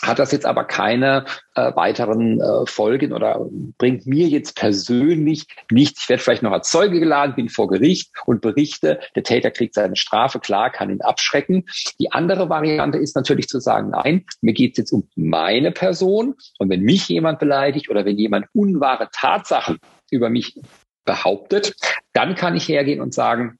[0.03, 3.47] hat das jetzt aber keine äh, weiteren äh, Folgen oder
[3.79, 6.03] bringt mir jetzt persönlich nichts.
[6.03, 9.75] Ich werde vielleicht noch als Zeuge geladen, bin vor Gericht und berichte, der Täter kriegt
[9.75, 11.65] seine Strafe, klar, kann ihn abschrecken.
[12.01, 16.35] Die andere Variante ist natürlich zu sagen, nein, mir geht es jetzt um meine Person
[16.59, 19.79] und wenn mich jemand beleidigt oder wenn jemand unwahre Tatsachen
[20.11, 20.61] über mich
[21.05, 21.75] behauptet,
[22.13, 23.59] dann kann ich hergehen und sagen,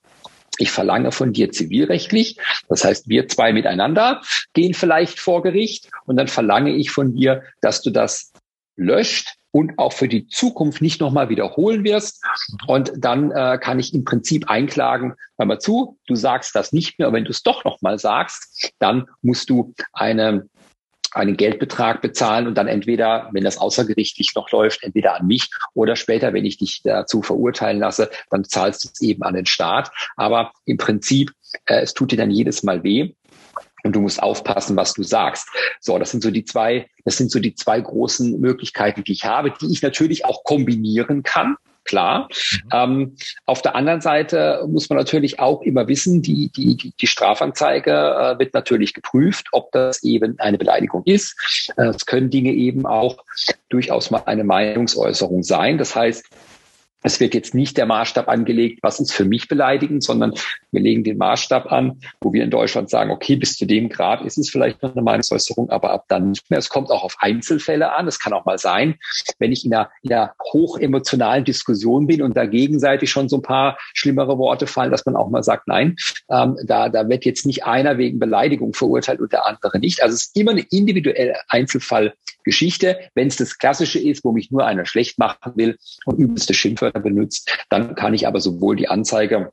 [0.63, 4.23] ich verlange von dir zivilrechtlich, das heißt, wir zwei miteinander
[4.53, 8.33] gehen vielleicht vor Gericht und dann verlange ich von dir, dass du das
[8.77, 12.25] löscht und auch für die Zukunft nicht nochmal wiederholen wirst.
[12.67, 16.99] Und dann äh, kann ich im Prinzip einklagen, hör mal zu, du sagst das nicht
[16.99, 20.49] mehr, aber wenn du es doch nochmal sagst, dann musst du eine
[21.15, 25.97] einen Geldbetrag bezahlen und dann entweder, wenn das außergerichtlich noch läuft, entweder an mich oder
[25.97, 29.91] später, wenn ich dich dazu verurteilen lasse, dann zahlst du es eben an den Staat.
[30.17, 31.33] Aber im Prinzip,
[31.67, 33.15] äh, es tut dir dann jedes Mal weh.
[33.85, 35.49] Und du musst aufpassen, was du sagst.
[35.81, 39.25] So, das sind so die zwei, das sind so die zwei großen Möglichkeiten, die ich
[39.25, 42.29] habe, die ich natürlich auch kombinieren kann klar.
[42.29, 42.71] Mhm.
[42.73, 43.17] Ähm,
[43.47, 47.91] auf der anderen Seite muss man natürlich auch immer wissen, die, die, die, die Strafanzeige
[47.91, 51.37] äh, wird natürlich geprüft, ob das eben eine Beleidigung ist.
[51.77, 53.19] Äh, es können Dinge eben auch
[53.69, 55.79] durchaus mal eine Meinungsäußerung sein.
[55.79, 56.25] Das heißt,
[57.03, 60.35] es wird jetzt nicht der Maßstab angelegt, was ist für mich beleidigend, sondern
[60.71, 64.23] wir legen den Maßstab an, wo wir in Deutschland sagen, okay, bis zu dem Grad
[64.23, 66.59] ist es vielleicht noch eine Meinungsäußerung, aber ab dann nicht mehr.
[66.59, 68.07] Es kommt auch auf Einzelfälle an.
[68.07, 68.97] Es kann auch mal sein,
[69.39, 73.43] wenn ich in einer, in einer hochemotionalen Diskussion bin und da gegenseitig schon so ein
[73.43, 75.97] paar schlimmere Worte fallen, dass man auch mal sagt, nein,
[76.31, 80.03] ähm, da, da wird jetzt nicht einer wegen Beleidigung verurteilt und der andere nicht.
[80.03, 81.37] Also es ist immer eine individuelle
[82.43, 82.99] Einzelfallgeschichte.
[83.15, 87.01] Wenn es das Klassische ist, wo mich nur einer schlecht machen will und übelste Schimpfwörter
[87.01, 89.53] benutzt, dann kann ich aber sowohl die Anzeige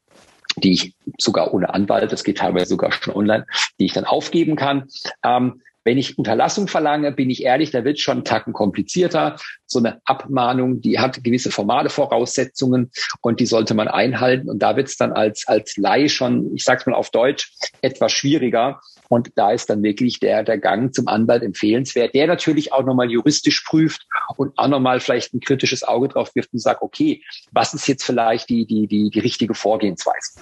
[0.57, 3.45] die ich sogar ohne Anwalt, das geht teilweise sogar schon online,
[3.79, 4.89] die ich dann aufgeben kann.
[5.23, 9.37] Ähm, wenn ich Unterlassung verlange, bin ich ehrlich, da wird schon einen Tacken komplizierter.
[9.65, 14.49] So eine Abmahnung, die hat gewisse formale Voraussetzungen und die sollte man einhalten.
[14.49, 18.11] Und da wird es dann als, als Laie schon, ich sag's mal auf Deutsch, etwas
[18.11, 18.81] schwieriger.
[19.07, 23.09] Und da ist dann wirklich der, der Gang zum Anwalt empfehlenswert, der natürlich auch nochmal
[23.09, 24.05] juristisch prüft
[24.37, 28.03] und auch nochmal vielleicht ein kritisches Auge drauf wirft und sagt, okay, was ist jetzt
[28.03, 30.39] vielleicht die, die, die, die richtige Vorgehensweise?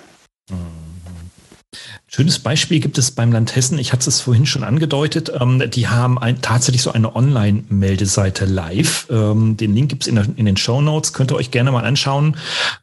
[0.50, 0.77] Mhm.
[2.18, 3.78] Schönes Beispiel gibt es beim Land Hessen.
[3.78, 5.32] Ich hatte es vorhin schon angedeutet.
[5.40, 9.06] Ähm, die haben ein, tatsächlich so eine Online-Meldeseite live.
[9.12, 11.14] Ähm, den Link gibt es in, in, den Show Notes.
[11.14, 12.36] Könnt ihr euch gerne mal anschauen.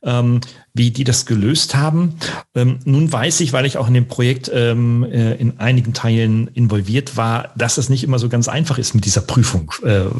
[0.05, 0.41] Ähm,
[0.77, 2.15] wie die das gelöst haben.
[2.57, 6.49] Ähm, nun weiß ich, weil ich auch in dem Projekt ähm, äh, in einigen Teilen
[6.49, 9.73] involviert war, dass es nicht immer so ganz einfach ist mit dieser Prüfung.
[9.85, 10.11] Äh, äh,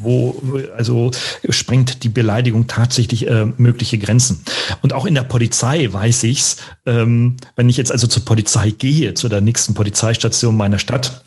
[0.00, 0.42] wo,
[0.74, 1.10] also
[1.50, 4.40] sprengt die Beleidigung tatsächlich äh, mögliche Grenzen.
[4.80, 9.12] Und auch in der Polizei weiß ich's, ähm, wenn ich jetzt also zur Polizei gehe,
[9.12, 11.25] zu der nächsten Polizeistation meiner Stadt,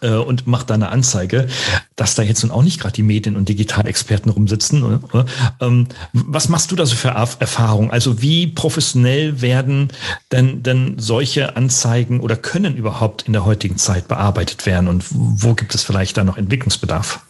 [0.00, 1.48] äh, und macht da eine Anzeige,
[1.96, 4.82] dass da jetzt nun auch nicht gerade die Medien- und Digitalexperten rumsitzen.
[4.82, 5.26] Oder?
[5.60, 7.90] Ähm, was machst du da so für Erfahrungen?
[7.90, 9.88] Also wie professionell werden
[10.32, 15.54] denn, denn solche Anzeigen oder können überhaupt in der heutigen Zeit bearbeitet werden und wo
[15.54, 17.20] gibt es vielleicht da noch Entwicklungsbedarf?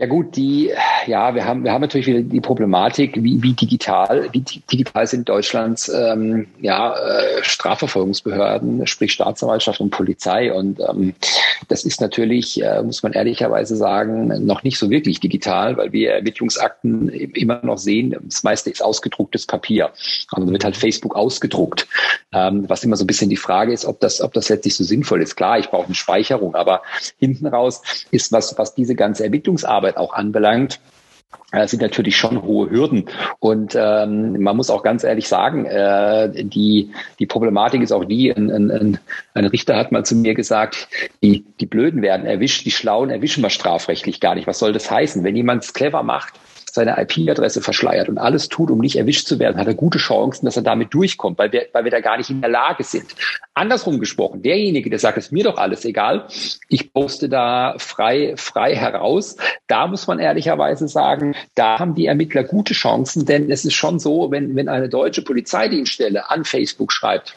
[0.00, 0.72] Ja gut, die,
[1.06, 5.28] ja, wir haben, wir haben natürlich wieder die Problematik, wie, wie digital, wie digital sind
[5.28, 10.54] Deutschlands ähm, ja, äh, Strafverfolgungsbehörden, sprich Staatsanwaltschaft und Polizei.
[10.54, 11.12] Und ähm,
[11.68, 16.12] das ist natürlich, äh, muss man ehrlicherweise sagen, noch nicht so wirklich digital, weil wir
[16.12, 19.90] Ermittlungsakten immer noch sehen, das meiste ist ausgedrucktes Papier.
[20.32, 21.86] Also wird halt Facebook ausgedruckt.
[22.32, 24.84] Ähm, was immer so ein bisschen die Frage ist, ob das, ob das letztlich so
[24.84, 25.36] sinnvoll ist.
[25.36, 26.80] Klar, ich brauche eine Speicherung, aber
[27.18, 30.80] hinten raus ist was, was diese ganze Ermittlungsarbeit Arbeit auch anbelangt,
[31.52, 33.06] äh, sind natürlich schon hohe Hürden.
[33.40, 38.30] Und ähm, man muss auch ganz ehrlich sagen, äh, die, die Problematik ist auch die,
[38.30, 38.98] ein, ein,
[39.34, 40.88] ein Richter hat mal zu mir gesagt,
[41.22, 44.46] die, die Blöden werden erwischt, die Schlauen erwischen wir strafrechtlich gar nicht.
[44.46, 45.24] Was soll das heißen?
[45.24, 46.34] Wenn jemand es clever macht,
[46.74, 50.46] seine IP-Adresse verschleiert und alles tut, um nicht erwischt zu werden, hat er gute Chancen,
[50.46, 53.06] dass er damit durchkommt, weil wir, weil wir da gar nicht in der Lage sind.
[53.54, 56.26] Andersrum gesprochen, derjenige, der sagt, es mir doch alles egal,
[56.68, 62.44] ich poste da frei, frei heraus, da muss man ehrlicherweise sagen, da haben die Ermittler
[62.44, 67.34] gute Chancen, denn es ist schon so, wenn, wenn eine deutsche Polizeidienststelle an Facebook schreibt,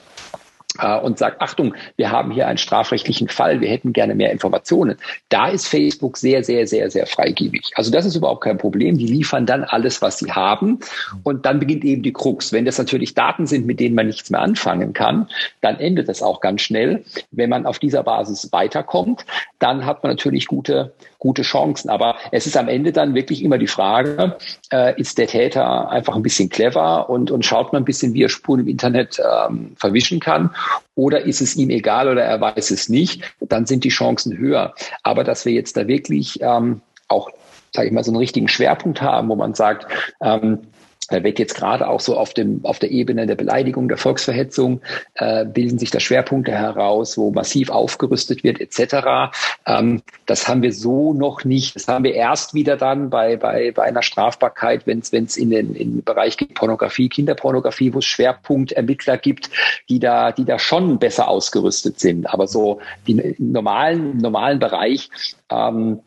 [0.79, 4.97] und sagt, Achtung, wir haben hier einen strafrechtlichen Fall, wir hätten gerne mehr Informationen.
[5.29, 7.71] Da ist Facebook sehr, sehr, sehr, sehr freigebig.
[7.75, 8.97] Also das ist überhaupt kein Problem.
[8.97, 10.79] Die liefern dann alles, was sie haben.
[11.23, 12.51] Und dann beginnt eben die Krux.
[12.51, 15.27] Wenn das natürlich Daten sind, mit denen man nichts mehr anfangen kann,
[15.61, 17.03] dann endet das auch ganz schnell.
[17.31, 19.25] Wenn man auf dieser Basis weiterkommt,
[19.59, 21.89] dann hat man natürlich gute, gute Chancen.
[21.89, 24.37] Aber es ist am Ende dann wirklich immer die Frage,
[24.71, 28.23] äh, ist der Täter einfach ein bisschen clever und, und schaut man ein bisschen, wie
[28.23, 30.49] er Spuren im Internet ähm, verwischen kann
[30.95, 34.73] oder ist es ihm egal oder er weiß es nicht, dann sind die Chancen höher.
[35.01, 37.29] Aber dass wir jetzt da wirklich ähm, auch
[37.75, 39.87] sage ich mal, so einen richtigen Schwerpunkt haben, wo man sagt,
[40.21, 40.59] ähm,
[41.07, 44.81] da wird jetzt gerade auch so auf, dem, auf der Ebene der Beleidigung, der Volksverhetzung,
[45.15, 49.33] äh, bilden sich da Schwerpunkte heraus, wo massiv aufgerüstet wird etc.
[49.65, 51.75] Ähm, das haben wir so noch nicht.
[51.75, 55.75] Das haben wir erst wieder dann bei, bei, bei einer Strafbarkeit, wenn es in den,
[55.75, 59.49] in den Bereich Pornografie, Kinderpornografie, wo es Schwerpunktermittler gibt,
[59.89, 62.27] die da, die da schon besser ausgerüstet sind.
[62.33, 65.09] Aber so die, im normalen, im normalen Bereich
[65.49, 65.99] ähm,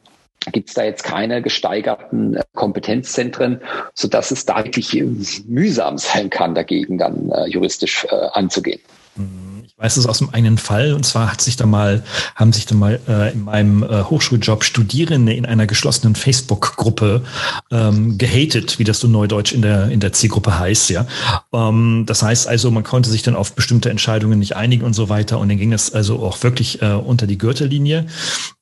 [0.52, 3.60] gibt es da jetzt keine gesteigerten äh, Kompetenzzentren,
[3.94, 5.02] so dass es da wirklich
[5.46, 8.80] mühsam sein kann, dagegen dann äh, juristisch äh, anzugehen.
[9.16, 9.55] Mhm.
[9.86, 12.02] Es aus dem einen Fall, und zwar hat sich da mal,
[12.34, 17.22] haben sich da mal äh, in meinem äh, Hochschuljob Studierende in einer geschlossenen Facebook-Gruppe
[17.70, 21.06] ähm, gehatet, wie das so neudeutsch in der, in der Zielgruppe heißt, ja.
[21.52, 25.08] Ähm, das heißt also, man konnte sich dann auf bestimmte Entscheidungen nicht einigen und so
[25.08, 25.38] weiter.
[25.38, 28.06] Und dann ging es also auch wirklich äh, unter die Gürtellinie.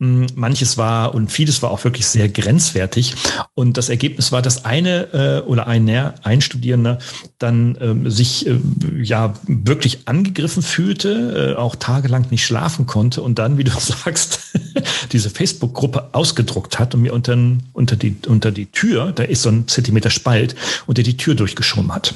[0.01, 3.15] Ähm, manches war und vieles war auch wirklich sehr grenzwertig.
[3.55, 5.89] Und das Ergebnis war, dass eine äh, oder ein,
[6.23, 6.99] ein Studierender
[7.39, 8.59] dann ähm, sich äh,
[9.03, 14.41] ja wirklich angegriffen fühlte äh, auch tagelang nicht schlafen konnte und dann, wie du sagst,
[15.13, 17.37] diese Facebook-Gruppe ausgedruckt hat und mir unter,
[17.73, 20.55] unter, die, unter die Tür, da ist so ein Zentimeter Spalt,
[20.87, 22.15] unter die Tür durchgeschoben hat.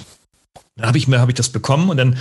[0.76, 2.16] Da habe ich mir, habe ich das bekommen und dann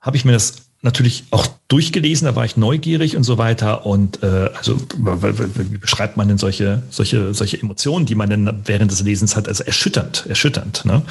[0.00, 3.84] habe ich mir das natürlich auch durchgelesen, da war ich neugierig und so weiter.
[3.84, 8.90] Und äh, also wie beschreibt man denn solche, solche, solche Emotionen, die man denn während
[8.90, 9.48] des Lesens hat?
[9.48, 10.84] Also erschütternd, erschütternd.
[10.84, 11.02] Ne?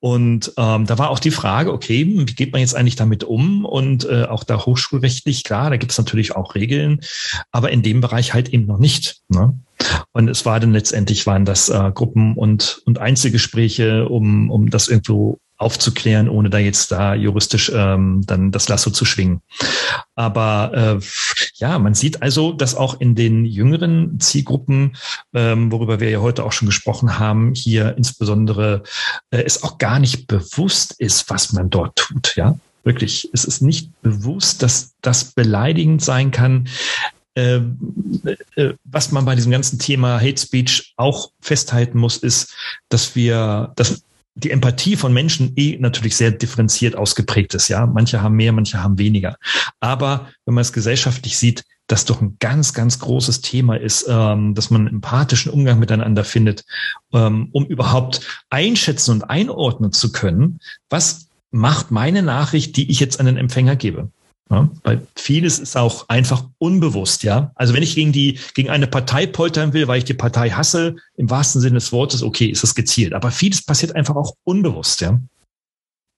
[0.00, 3.64] Und ähm, da war auch die Frage, okay, wie geht man jetzt eigentlich damit um?
[3.64, 7.00] Und äh, auch da hochschulrechtlich, klar, da gibt es natürlich auch Regeln,
[7.52, 9.20] aber in dem Bereich halt eben noch nicht.
[9.28, 9.58] Ne?
[10.12, 14.88] Und es war dann letztendlich waren das äh, Gruppen und, und Einzelgespräche, um, um das
[14.88, 19.40] irgendwo aufzuklären, ohne da jetzt da juristisch ähm, dann das Lasso zu schwingen.
[20.14, 21.04] Aber äh,
[21.54, 24.96] ja, man sieht also, dass auch in den jüngeren Zielgruppen,
[25.34, 28.82] ähm, worüber wir ja heute auch schon gesprochen haben, hier insbesondere
[29.30, 32.36] äh, es auch gar nicht bewusst ist, was man dort tut.
[32.36, 36.68] Ja, wirklich, es ist nicht bewusst, dass das beleidigend sein kann.
[37.34, 37.60] Äh,
[38.54, 42.54] äh, was man bei diesem ganzen Thema Hate Speech auch festhalten muss, ist,
[42.88, 44.02] dass wir, dass
[44.36, 47.68] die Empathie von Menschen eh natürlich sehr differenziert ausgeprägt ist.
[47.68, 49.36] Ja, manche haben mehr, manche haben weniger.
[49.80, 54.54] Aber wenn man es gesellschaftlich sieht, das doch ein ganz, ganz großes Thema ist, ähm,
[54.54, 56.64] dass man einen empathischen Umgang miteinander findet,
[57.12, 63.20] ähm, um überhaupt einschätzen und einordnen zu können, was macht meine Nachricht, die ich jetzt
[63.20, 64.10] an den Empfänger gebe.
[64.48, 67.50] Ja, weil vieles ist auch einfach unbewusst, ja.
[67.56, 70.96] Also wenn ich gegen die, gegen eine Partei poltern will, weil ich die Partei hasse,
[71.16, 73.12] im wahrsten Sinne des Wortes, okay, ist es gezielt.
[73.12, 75.18] Aber vieles passiert einfach auch unbewusst, ja.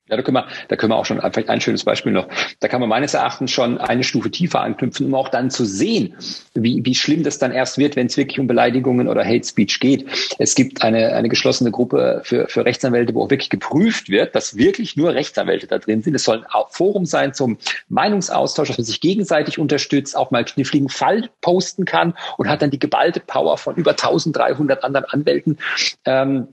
[0.09, 2.29] Ja, da können wir, da können wir auch schon vielleicht ein schönes Beispiel noch.
[2.61, 6.14] Da kann man meines Erachtens schon eine Stufe tiefer anknüpfen, um auch dann zu sehen,
[6.55, 9.81] wie, wie schlimm das dann erst wird, wenn es wirklich um Beleidigungen oder Hate Speech
[9.81, 10.07] geht.
[10.38, 14.57] Es gibt eine, eine geschlossene Gruppe für, für Rechtsanwälte, wo auch wirklich geprüft wird, dass
[14.57, 16.14] wirklich nur Rechtsanwälte da drin sind.
[16.14, 20.88] Es soll ein Forum sein zum Meinungsaustausch, dass man sich gegenseitig unterstützt, auch mal kniffligen
[20.88, 25.59] Fall posten kann und hat dann die geballte Power von über 1300 anderen Anwälten.
[26.05, 26.49] Ähm,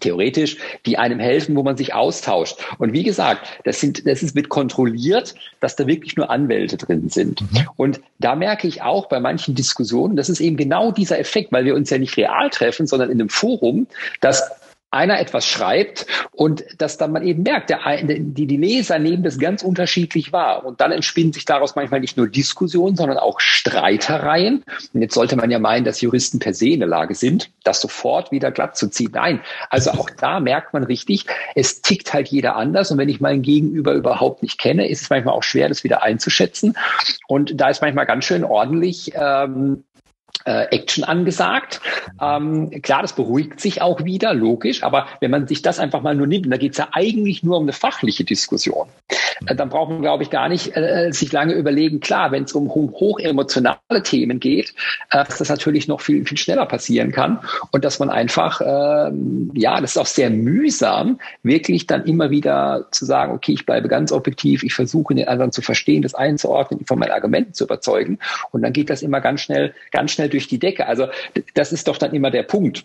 [0.00, 2.58] theoretisch, die einem helfen, wo man sich austauscht.
[2.78, 7.08] Und wie gesagt, das sind, das ist mit kontrolliert, dass da wirklich nur Anwälte drin
[7.08, 7.40] sind.
[7.40, 7.68] Mhm.
[7.76, 11.64] Und da merke ich auch bei manchen Diskussionen, das ist eben genau dieser Effekt, weil
[11.64, 13.86] wir uns ja nicht real treffen, sondern in einem Forum,
[14.20, 14.59] dass
[14.90, 19.38] einer etwas schreibt und dass dann man eben merkt, der, die, die Leser nehmen das
[19.38, 20.64] ganz unterschiedlich wahr.
[20.64, 24.64] Und dann entspinnen sich daraus manchmal nicht nur Diskussionen, sondern auch Streitereien.
[24.92, 27.80] Und jetzt sollte man ja meinen, dass Juristen per se in der Lage sind, das
[27.80, 29.12] sofort wieder glatt zu ziehen.
[29.14, 32.90] Nein, also auch da merkt man richtig, es tickt halt jeder anders.
[32.90, 36.02] Und wenn ich mein Gegenüber überhaupt nicht kenne, ist es manchmal auch schwer, das wieder
[36.02, 36.76] einzuschätzen.
[37.28, 39.84] Und da ist manchmal ganz schön ordentlich ähm,
[40.44, 41.80] äh, Action angesagt.
[42.20, 46.14] Ähm, klar, das beruhigt sich auch wieder, logisch, aber wenn man sich das einfach mal
[46.14, 48.88] nur nimmt, da geht es ja eigentlich nur um eine fachliche Diskussion,
[49.46, 52.00] äh, dann braucht man, glaube ich, gar nicht äh, sich lange überlegen.
[52.00, 54.74] Klar, wenn es um hochemotionale Themen geht,
[55.10, 59.12] äh, dass das natürlich noch viel, viel schneller passieren kann und dass man einfach, äh,
[59.54, 63.88] ja, das ist auch sehr mühsam, wirklich dann immer wieder zu sagen, okay, ich bleibe
[63.88, 68.18] ganz objektiv, ich versuche den anderen zu verstehen, das einzuordnen, von meinen Argumenten zu überzeugen
[68.52, 70.86] und dann geht das immer ganz schnell, ganz schnell durch die Decke.
[70.86, 71.06] Also
[71.54, 72.84] das ist doch dann immer der Punkt.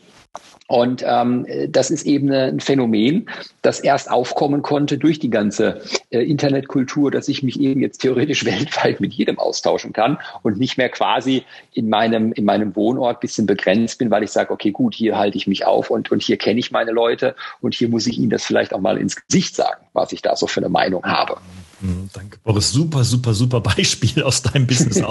[0.67, 3.29] Und ähm, das ist eben ein Phänomen,
[3.61, 8.45] das erst aufkommen konnte durch die ganze äh, Internetkultur, dass ich mich eben jetzt theoretisch
[8.45, 13.45] weltweit mit jedem austauschen kann und nicht mehr quasi in meinem, in meinem Wohnort bisschen
[13.45, 16.37] begrenzt bin, weil ich sage, okay, gut, hier halte ich mich auf und, und hier
[16.37, 19.55] kenne ich meine Leute und hier muss ich ihnen das vielleicht auch mal ins Gesicht
[19.55, 21.37] sagen, was ich da so für eine Meinung habe.
[21.85, 22.71] Hm, danke, Boris.
[22.71, 25.01] Super, super, super Beispiel aus deinem Business.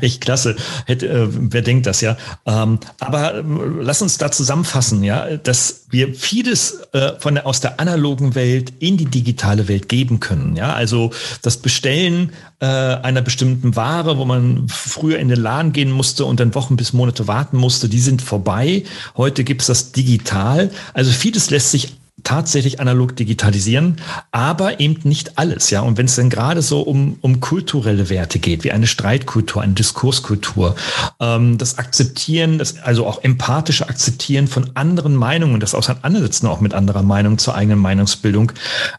[0.00, 0.56] Echt klasse.
[0.86, 2.16] Hätte, äh, wer denkt das ja?
[2.44, 3.42] Ähm, aber äh,
[3.80, 8.72] lass uns da zusammenfassen, ja, dass wir vieles äh, von der, aus der analogen Welt
[8.80, 10.56] in die digitale Welt geben können.
[10.56, 11.10] Ja, also
[11.42, 16.40] das Bestellen äh, einer bestimmten Ware, wo man früher in den Laden gehen musste und
[16.40, 18.84] dann Wochen bis Monate warten musste, die sind vorbei.
[19.16, 20.70] Heute gibt's das digital.
[20.92, 24.00] Also vieles lässt sich tatsächlich analog digitalisieren,
[24.32, 25.82] aber eben nicht alles, ja.
[25.82, 29.74] Und wenn es dann gerade so um, um kulturelle Werte geht, wie eine Streitkultur, eine
[29.74, 30.74] Diskurskultur,
[31.20, 36.74] ähm, das Akzeptieren, das, also auch empathische Akzeptieren von anderen Meinungen, das Auseinandersetzen auch mit
[36.74, 38.52] anderer Meinung zur eigenen Meinungsbildung,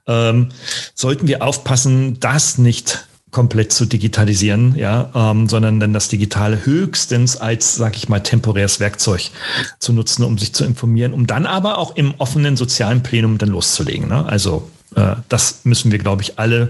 [0.07, 0.49] ähm,
[0.93, 7.35] sollten wir aufpassen, dass nicht komplett zu digitalisieren, ja, ähm, sondern dann das Digitale höchstens
[7.35, 9.29] als, sag ich mal, temporäres Werkzeug
[9.77, 13.49] zu nutzen, um sich zu informieren, um dann aber auch im offenen sozialen Plenum dann
[13.49, 14.07] loszulegen.
[14.07, 14.25] Ne?
[14.25, 16.69] Also äh, das müssen wir, glaube ich, alle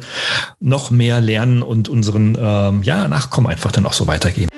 [0.60, 4.50] noch mehr lernen und unseren ähm, ja, Nachkommen einfach dann auch so weitergeben.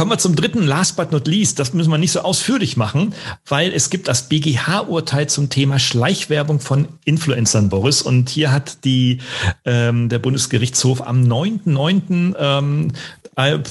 [0.00, 1.58] Kommen wir zum dritten, last but not least.
[1.58, 3.12] Das müssen wir nicht so ausführlich machen,
[3.46, 8.00] weil es gibt das BGH-Urteil zum Thema Schleichwerbung von Influencern, Boris.
[8.00, 9.18] Und hier hat die,
[9.66, 12.34] ähm, der Bundesgerichtshof am 9.9.
[12.38, 13.19] Ähm, äh,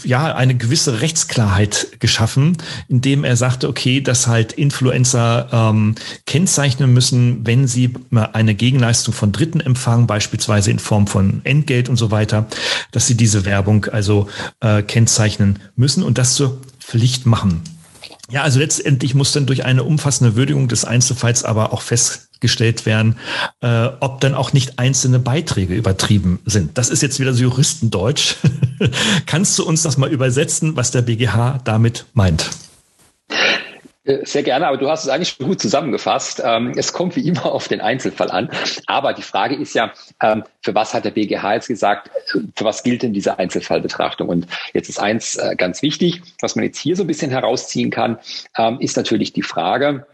[0.04, 2.58] ja, eine gewisse Rechtsklarheit geschaffen,
[2.88, 5.96] indem er sagte, okay, dass halt Influencer ähm,
[6.26, 11.98] kennzeichnen müssen, wenn sie eine Gegenleistung von Dritten empfangen, beispielsweise in Form von Entgelt und
[11.98, 12.48] so weiter,
[12.92, 14.28] dass sie diese Werbung also
[14.62, 17.62] äh, kennzeichnen müssen und das zur Pflicht machen.
[18.32, 21.82] Ja, also letztendlich muss dann durch eine umfassende Würdigung des Einzelfalls aber auch
[22.40, 23.18] festgestellt werden,
[23.62, 26.78] äh, ob dann auch nicht einzelne Beiträge übertrieben sind.
[26.78, 28.36] Das ist jetzt wieder so Juristendeutsch.
[29.26, 32.50] Kannst du uns das mal übersetzen, was der BGH damit meint?
[34.06, 36.42] Äh, sehr gerne, aber du hast es eigentlich gut zusammengefasst.
[36.44, 38.50] Ähm, es kommt wie immer auf den Einzelfall an.
[38.88, 42.10] Aber die Frage ist ja, ähm, für was hat der BGH jetzt gesagt,
[42.56, 44.30] für was gilt denn diese Einzelfallbetrachtung?
[44.30, 47.90] Und jetzt ist eins äh, ganz wichtig, was man jetzt hier so ein bisschen herausziehen
[47.90, 48.18] kann,
[48.58, 50.06] ähm, ist natürlich die Frage,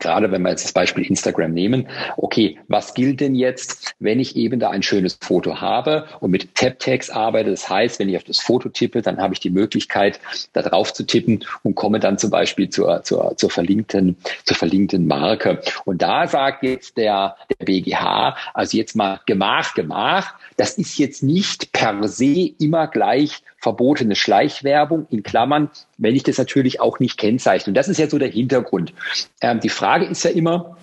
[0.00, 4.36] gerade wenn wir jetzt das Beispiel Instagram nehmen, okay, was gilt denn jetzt, wenn ich
[4.36, 7.50] eben da ein schönes Foto habe und mit Tap-Tags arbeite?
[7.50, 10.20] Das heißt, wenn ich auf das Foto tippe, dann habe ich die Möglichkeit,
[10.52, 15.06] da drauf zu tippen und komme dann zum Beispiel zur, zur, zur verlinkten, zur verlinkten
[15.06, 15.60] Marke.
[15.84, 21.22] Und da sagt jetzt der, der BGH, also jetzt mal Gemach, Gemach, das ist jetzt
[21.22, 27.18] nicht per se immer gleich verbotene Schleichwerbung in Klammern, wenn ich das natürlich auch nicht
[27.18, 27.70] kennzeichne.
[27.70, 28.92] Und das ist ja so der Hintergrund.
[29.40, 30.76] Ähm, die Frage ist ja immer,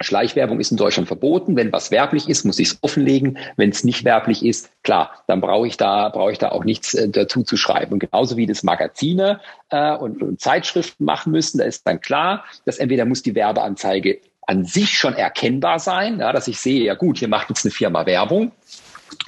[0.00, 1.56] Schleichwerbung ist in Deutschland verboten.
[1.56, 3.38] Wenn was werblich ist, muss ich es offenlegen.
[3.56, 6.94] Wenn es nicht werblich ist, klar, dann brauche ich da brauche ich da auch nichts
[6.94, 7.94] äh, dazu zu schreiben.
[7.94, 9.40] Und genauso wie das Magazine
[9.70, 14.20] äh, und, und Zeitschriften machen müssen, da ist dann klar, dass entweder muss die Werbeanzeige
[14.46, 17.72] an sich schon erkennbar sein, ja, dass ich sehe, ja gut, hier macht jetzt eine
[17.72, 18.52] Firma Werbung.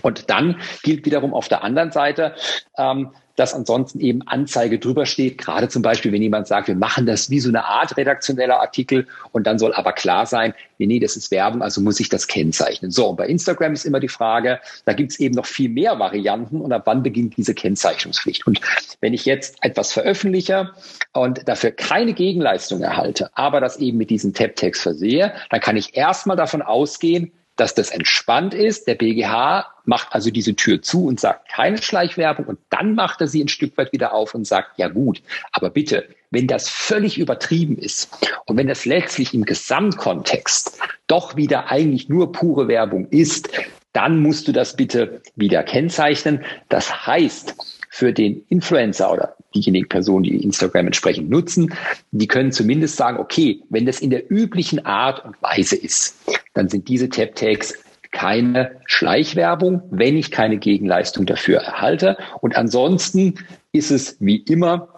[0.03, 2.35] Und dann gilt wiederum auf der anderen Seite,
[2.77, 3.11] ähm,
[3.41, 5.39] dass ansonsten eben Anzeige drüber steht.
[5.39, 9.07] Gerade zum Beispiel, wenn jemand sagt, wir machen das wie so eine Art redaktioneller Artikel
[9.33, 12.27] und dann soll aber klar sein, nee, nee, das ist Werbung, also muss ich das
[12.27, 12.91] kennzeichnen.
[12.91, 15.99] So, und bei Instagram ist immer die Frage, da gibt es eben noch viel mehr
[15.99, 18.47] Varianten und ab wann beginnt diese Kennzeichnungspflicht.
[18.47, 18.61] Und
[19.01, 20.73] wenn ich jetzt etwas veröffentliche
[21.13, 25.97] und dafür keine Gegenleistung erhalte, aber das eben mit diesen Tab-Tags versehe, dann kann ich
[25.97, 28.87] erstmal davon ausgehen, dass das entspannt ist.
[28.87, 33.27] Der BGH macht also diese Tür zu und sagt keine Schleichwerbung und dann macht er
[33.27, 37.19] sie ein Stück weit wieder auf und sagt, ja gut, aber bitte, wenn das völlig
[37.19, 43.51] übertrieben ist und wenn das letztlich im Gesamtkontext doch wieder eigentlich nur pure Werbung ist,
[43.93, 46.45] dann musst du das bitte wieder kennzeichnen.
[46.69, 51.75] Das heißt, für den Influencer oder diejenigen Personen, die Instagram entsprechend nutzen,
[52.13, 56.17] die können zumindest sagen, okay, wenn das in der üblichen Art und Weise ist,
[56.55, 57.75] dann sind diese Tap-Tags
[58.13, 62.17] keine Schleichwerbung, wenn ich keine Gegenleistung dafür erhalte.
[62.41, 63.35] Und ansonsten
[63.73, 64.89] ist es wie immer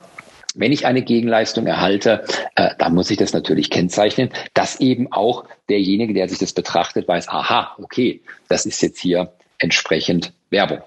[0.55, 2.25] wenn ich eine Gegenleistung erhalte,
[2.57, 7.09] äh, dann muss ich das natürlich kennzeichnen, dass eben auch derjenige, der sich das betrachtet,
[7.09, 10.83] weiß, aha, okay, das ist jetzt hier entsprechend Werbung.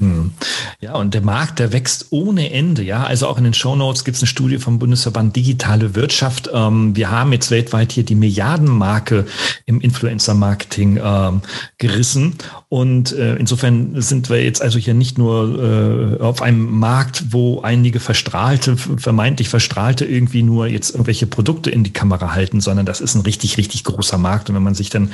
[0.00, 0.30] 嗯。
[0.82, 2.82] Ja, und der Markt, der wächst ohne Ende.
[2.82, 6.48] Ja, also auch in den Show Notes gibt es eine Studie vom Bundesverband Digitale Wirtschaft.
[6.54, 9.26] Ähm, wir haben jetzt weltweit hier die Milliardenmarke
[9.66, 11.42] im Influencer-Marketing ähm,
[11.76, 12.36] gerissen.
[12.70, 17.60] Und äh, insofern sind wir jetzt also hier nicht nur äh, auf einem Markt, wo
[17.60, 23.02] einige verstrahlte, vermeintlich verstrahlte irgendwie nur jetzt irgendwelche Produkte in die Kamera halten, sondern das
[23.02, 24.48] ist ein richtig, richtig großer Markt.
[24.48, 25.12] Und wenn man sich dann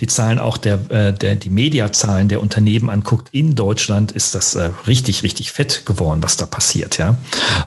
[0.00, 4.54] die Zahlen auch der, äh, der die Mediazahlen der Unternehmen anguckt in Deutschland, ist das
[4.54, 7.16] äh, richtig richtig, richtig fett geworden, was da passiert, ja.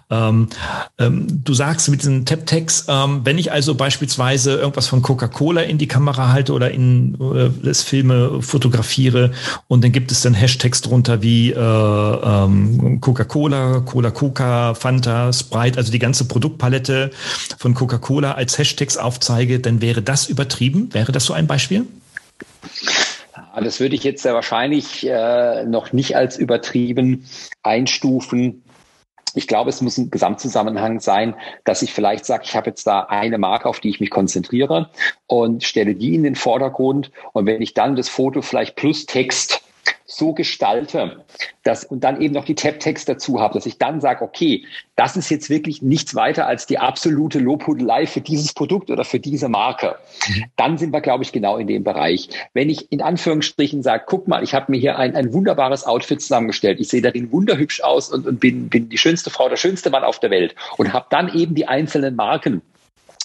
[0.09, 0.47] Ähm,
[0.97, 5.77] ähm, du sagst mit diesen Tap-Tags, ähm, wenn ich also beispielsweise irgendwas von Coca-Cola in
[5.77, 9.31] die Kamera halte oder in äh, das Filme fotografiere
[9.67, 15.91] und dann gibt es dann Hashtags drunter wie äh, ähm, Coca-Cola, Cola-Coca, Fanta, Sprite, also
[15.91, 17.11] die ganze Produktpalette
[17.57, 20.87] von Coca-Cola als Hashtags aufzeige, dann wäre das übertrieben?
[20.93, 21.85] Wäre das so ein Beispiel?
[23.63, 27.25] Das würde ich jetzt sehr wahrscheinlich äh, noch nicht als übertrieben
[27.63, 28.63] einstufen.
[29.33, 31.35] Ich glaube, es muss ein Gesamtzusammenhang sein,
[31.65, 34.89] dass ich vielleicht sage, ich habe jetzt da eine Marke, auf die ich mich konzentriere
[35.27, 37.11] und stelle die in den Vordergrund.
[37.33, 39.64] Und wenn ich dann das Foto vielleicht plus Text
[40.05, 41.23] so gestalte,
[41.63, 44.65] dass und dann eben noch die Tab-Text dazu habe, dass ich dann sage, okay,
[44.95, 49.19] das ist jetzt wirklich nichts weiter als die absolute Lobhudelei für dieses Produkt oder für
[49.19, 49.95] diese Marke.
[50.27, 50.45] Mhm.
[50.55, 52.29] Dann sind wir, glaube ich, genau in dem Bereich.
[52.53, 56.21] Wenn ich in Anführungsstrichen sage, guck mal, ich habe mir hier ein, ein wunderbares Outfit
[56.21, 59.89] zusammengestellt, ich sehe darin wunderhübsch aus und, und bin, bin die schönste Frau, der schönste
[59.89, 62.61] Mann auf der Welt und habe dann eben die einzelnen Marken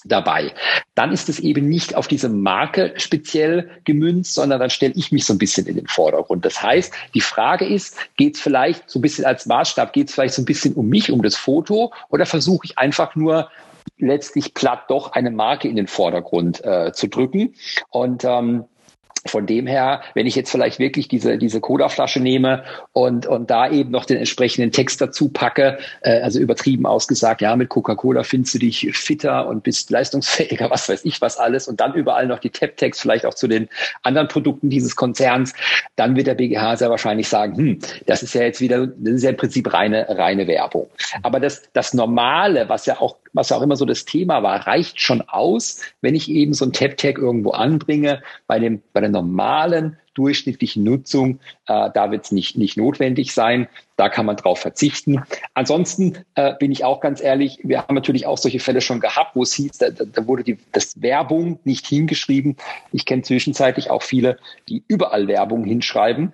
[0.04, 0.52] dabei.
[0.94, 5.24] Dann ist es eben nicht auf diese Marke speziell gemünzt, sondern dann stelle ich mich
[5.24, 6.44] so ein bisschen in den Vordergrund.
[6.44, 10.14] Das heißt, die Frage ist, geht es vielleicht so ein bisschen als Maßstab, geht es
[10.14, 13.50] vielleicht so ein bisschen um mich, um das Foto oder versuche ich einfach nur
[13.98, 17.54] letztlich platt doch eine Marke in den Vordergrund äh, zu drücken?
[17.90, 18.64] Und ähm,
[19.26, 23.70] von dem her, wenn ich jetzt vielleicht wirklich diese, diese Cola-Flasche nehme und, und da
[23.70, 28.54] eben noch den entsprechenden Text dazu packe, äh, also übertrieben ausgesagt, ja, mit Coca-Cola findest
[28.54, 32.38] du dich fitter und bist leistungsfähiger, was weiß ich was alles und dann überall noch
[32.38, 33.68] die Tab-Text vielleicht auch zu den
[34.02, 35.52] anderen Produkten dieses Konzerns,
[35.96, 39.22] dann wird der BGH sehr wahrscheinlich sagen, hm, das ist ja jetzt wieder, das ist
[39.22, 40.88] ja im Prinzip reine, reine Werbung.
[41.22, 45.00] Aber das, das Normale, was ja auch was auch immer so das Thema war, reicht
[45.00, 48.22] schon aus, wenn ich eben so ein Tap-Tag irgendwo anbringe.
[48.46, 53.68] Bei, dem, bei der normalen durchschnittlichen Nutzung, äh, da wird es nicht, nicht notwendig sein.
[53.96, 55.22] Da kann man drauf verzichten.
[55.54, 59.36] Ansonsten äh, bin ich auch ganz ehrlich, wir haben natürlich auch solche Fälle schon gehabt,
[59.36, 62.56] wo es hieß, da, da wurde die das Werbung nicht hingeschrieben.
[62.92, 66.32] Ich kenne zwischenzeitlich auch viele, die überall Werbung hinschreiben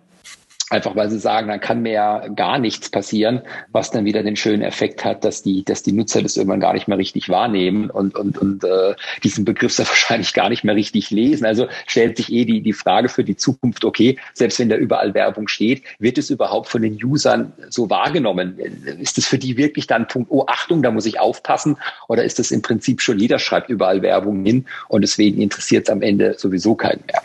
[0.68, 4.62] Einfach weil sie sagen, dann kann mehr gar nichts passieren, was dann wieder den schönen
[4.62, 8.16] Effekt hat, dass die, dass die Nutzer das irgendwann gar nicht mehr richtig wahrnehmen und,
[8.16, 11.46] und, und äh, diesen Begriff sehr wahrscheinlich gar nicht mehr richtig lesen.
[11.46, 15.14] Also stellt sich eh die, die Frage für die Zukunft, okay, selbst wenn da überall
[15.14, 18.58] Werbung steht, wird es überhaupt von den Usern so wahrgenommen?
[18.58, 21.76] Ist es für die wirklich dann Punkt, oh Achtung, da muss ich aufpassen?
[22.08, 25.92] Oder ist das im Prinzip schon, jeder schreibt überall Werbung hin und deswegen interessiert es
[25.92, 27.22] am Ende sowieso keinen mehr?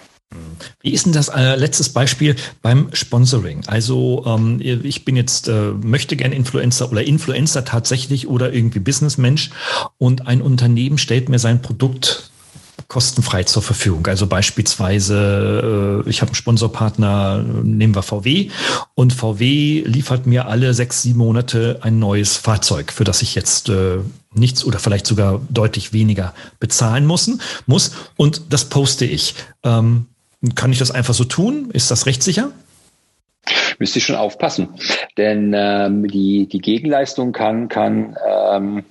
[0.82, 3.64] Wie ist denn das äh, letztes Beispiel beim Sponsoring?
[3.68, 9.52] Also ähm, ich bin jetzt äh, möchte gern Influencer oder Influencer tatsächlich oder irgendwie Businessmensch
[9.98, 12.32] und ein Unternehmen stellt mir sein Produkt
[12.88, 14.06] kostenfrei zur Verfügung.
[14.08, 18.50] Also beispielsweise, äh, ich habe einen Sponsorpartner, nehmen wir VW,
[18.96, 23.70] und VW liefert mir alle sechs, sieben Monate ein neues Fahrzeug, für das ich jetzt
[23.70, 24.00] äh,
[24.34, 27.32] nichts oder vielleicht sogar deutlich weniger bezahlen muss.
[27.66, 29.36] muss und das poste ich.
[29.64, 30.08] Ähm,
[30.56, 31.70] kann ich das einfach so tun?
[31.72, 32.52] Ist das rechtssicher?
[33.80, 34.70] Müsste ich schon aufpassen,
[35.18, 38.84] denn ähm, die, die Gegenleistung kann, kann ähm,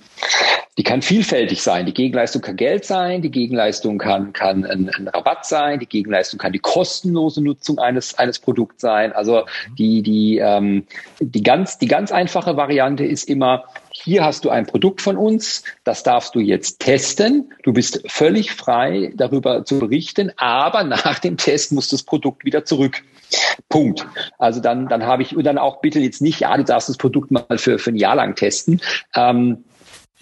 [0.77, 1.85] die kann vielfältig sein.
[1.85, 6.39] Die Gegenleistung kann Geld sein, die Gegenleistung kann, kann ein, ein, Rabatt sein, die Gegenleistung
[6.39, 9.11] kann die kostenlose Nutzung eines, eines Produkts sein.
[9.11, 9.43] Also
[9.77, 10.85] die, die, ähm,
[11.19, 15.63] die, ganz, die ganz einfache Variante ist immer, hier hast du ein Produkt von uns,
[15.83, 17.51] das darfst du jetzt testen.
[17.63, 22.63] Du bist völlig frei, darüber zu berichten, aber nach dem Test muss das Produkt wieder
[22.63, 23.03] zurück.
[23.67, 24.05] Punkt.
[24.37, 26.97] Also dann, dann habe ich, und dann auch bitte jetzt nicht, ja, du darfst das
[26.97, 28.81] Produkt mal für, für ein Jahr lang testen.
[29.15, 29.70] Ähm, äh,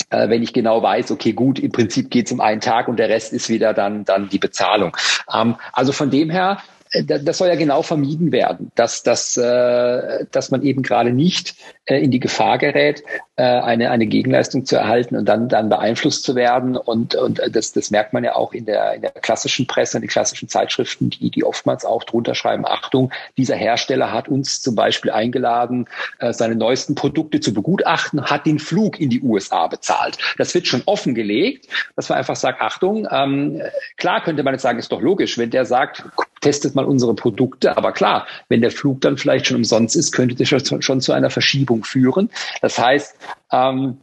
[0.09, 3.09] wenn ich genau weiß, okay, gut, im Prinzip geht es um einen Tag und der
[3.09, 4.95] Rest ist wieder dann, dann die Bezahlung.
[5.33, 6.59] Ähm, also von dem her,
[6.91, 11.99] das soll ja genau vermieden werden, dass, dass, äh, dass man eben gerade nicht äh,
[11.99, 13.03] in die Gefahr gerät,
[13.35, 16.75] äh, eine, eine Gegenleistung zu erhalten und dann, dann beeinflusst zu werden.
[16.75, 20.01] Und, und das, das merkt man ja auch in der, in der klassischen Presse, in
[20.01, 24.73] den klassischen Zeitschriften, die, die oftmals auch drunter schreiben, Achtung, dieser Hersteller hat uns zum
[24.75, 25.87] Beispiel eingeladen,
[26.31, 30.17] seine neuesten Produkte zu begutachten, hat den Flug in die USA bezahlt.
[30.37, 33.61] Das wird schon offengelegt, dass man einfach sagt, Achtung, ähm,
[33.97, 36.03] klar könnte man jetzt sagen, ist doch logisch, wenn der sagt,
[36.41, 37.77] testet mal unsere Produkte.
[37.77, 41.29] Aber klar, wenn der Flug dann vielleicht schon umsonst ist, könnte das schon, zu einer
[41.29, 42.29] Verschiebung führen.
[42.61, 43.15] Das heißt,
[43.51, 43.97] ähm,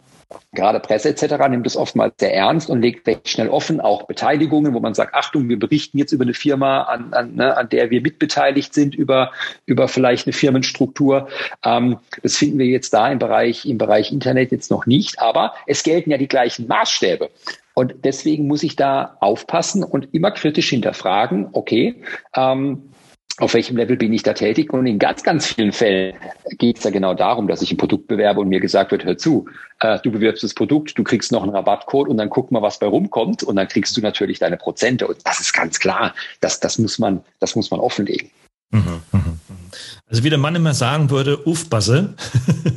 [0.53, 1.49] Gerade Presse etc.
[1.49, 5.15] nimmt es oftmals sehr ernst und legt recht schnell offen, auch Beteiligungen, wo man sagt,
[5.15, 8.97] Achtung, wir berichten jetzt über eine Firma, an, an, ne, an der wir mitbeteiligt sind,
[8.97, 9.31] über,
[9.67, 11.29] über vielleicht eine Firmenstruktur.
[11.65, 15.55] Ähm, das finden wir jetzt da im Bereich, im Bereich Internet jetzt noch nicht, aber
[15.67, 17.31] es gelten ja die gleichen Maßstäbe.
[17.79, 22.03] Und deswegen muss ich da aufpassen und immer kritisch hinterfragen, okay,
[22.35, 22.91] ähm,
[23.37, 24.73] auf welchem Level bin ich da tätig?
[24.73, 26.17] Und in ganz, ganz vielen Fällen
[26.57, 29.19] geht es ja genau darum, dass ich ein Produkt bewerbe und mir gesagt wird, hör
[29.19, 29.45] zu,
[29.81, 32.79] äh, du bewirbst das Produkt, du kriegst noch einen Rabattcode und dann guck mal, was
[32.79, 35.07] bei rumkommt und dann kriegst du natürlich deine Prozente.
[35.07, 38.31] Und das ist ganz klar, das, das, muss, man, das muss man offenlegen.
[38.71, 39.66] Mhm, mh, mh.
[40.09, 42.15] Also wie der Mann immer sagen würde, Ufbasse.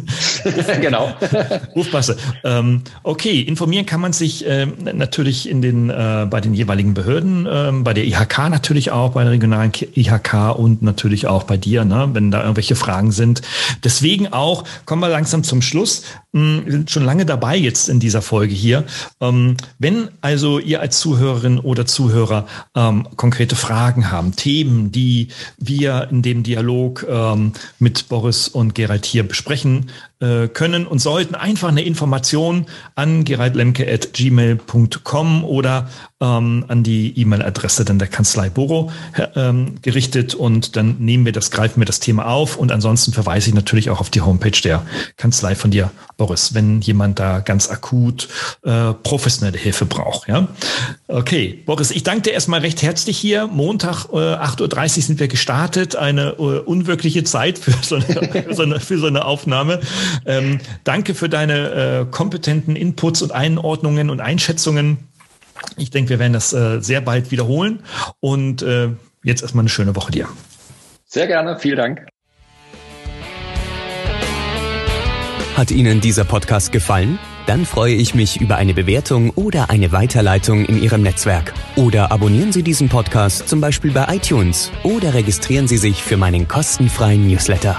[0.82, 1.14] genau.
[1.76, 2.18] Ufbasse.
[2.44, 7.46] Ähm, okay, informieren kann man sich äh, natürlich in den, äh, bei den jeweiligen Behörden,
[7.46, 11.86] äh, bei der IHK natürlich auch, bei der regionalen IHK und natürlich auch bei dir,
[11.86, 13.44] ne, wenn da irgendwelche Fragen sind.
[13.84, 16.06] Deswegen auch, kommen wir langsam zum Schluss.
[16.34, 18.86] Hm, wir sind schon lange dabei jetzt in dieser Folge hier.
[19.22, 25.28] Ähm, wenn also ihr als Zuhörerin oder Zuhörer ähm, konkrete Fragen haben, Themen, die
[25.60, 29.90] wir in dem Dialog äh, ähm, mit Boris und Gerald hier besprechen
[30.20, 32.66] äh, können und sollten, einfach eine Information
[32.96, 35.88] an geraldlemke.gmail.com oder
[36.22, 38.92] ähm, an die E-Mail-Adresse dann der Kanzlei Boro
[39.36, 43.50] ähm, gerichtet und dann nehmen wir das, greifen wir das Thema auf und ansonsten verweise
[43.50, 47.70] ich natürlich auch auf die Homepage der Kanzlei von dir, Boris, wenn jemand da ganz
[47.70, 48.28] akut
[48.64, 50.28] äh, professionelle Hilfe braucht.
[50.28, 50.50] Ja?
[51.08, 53.48] Okay, Boris, ich danke dir erstmal recht herzlich hier.
[53.48, 58.54] Montag äh, 8.30 Uhr sind wir gestartet, eine äh, unwirkliche Zeit für so eine, für
[58.54, 59.80] so eine, für so eine Aufnahme.
[60.26, 64.98] Ähm, danke für deine äh, kompetenten Inputs und Einordnungen und Einschätzungen.
[65.78, 67.84] Ich denke, wir werden das äh, sehr bald wiederholen.
[68.20, 68.90] Und äh,
[69.24, 70.28] jetzt erstmal eine schöne Woche dir.
[71.06, 72.08] Sehr gerne, vielen Dank.
[75.56, 77.20] Hat Ihnen dieser Podcast gefallen?
[77.46, 81.54] Dann freue ich mich über eine Bewertung oder eine Weiterleitung in Ihrem Netzwerk.
[81.76, 86.48] Oder abonnieren Sie diesen Podcast zum Beispiel bei iTunes oder registrieren Sie sich für meinen
[86.48, 87.76] kostenfreien Newsletter.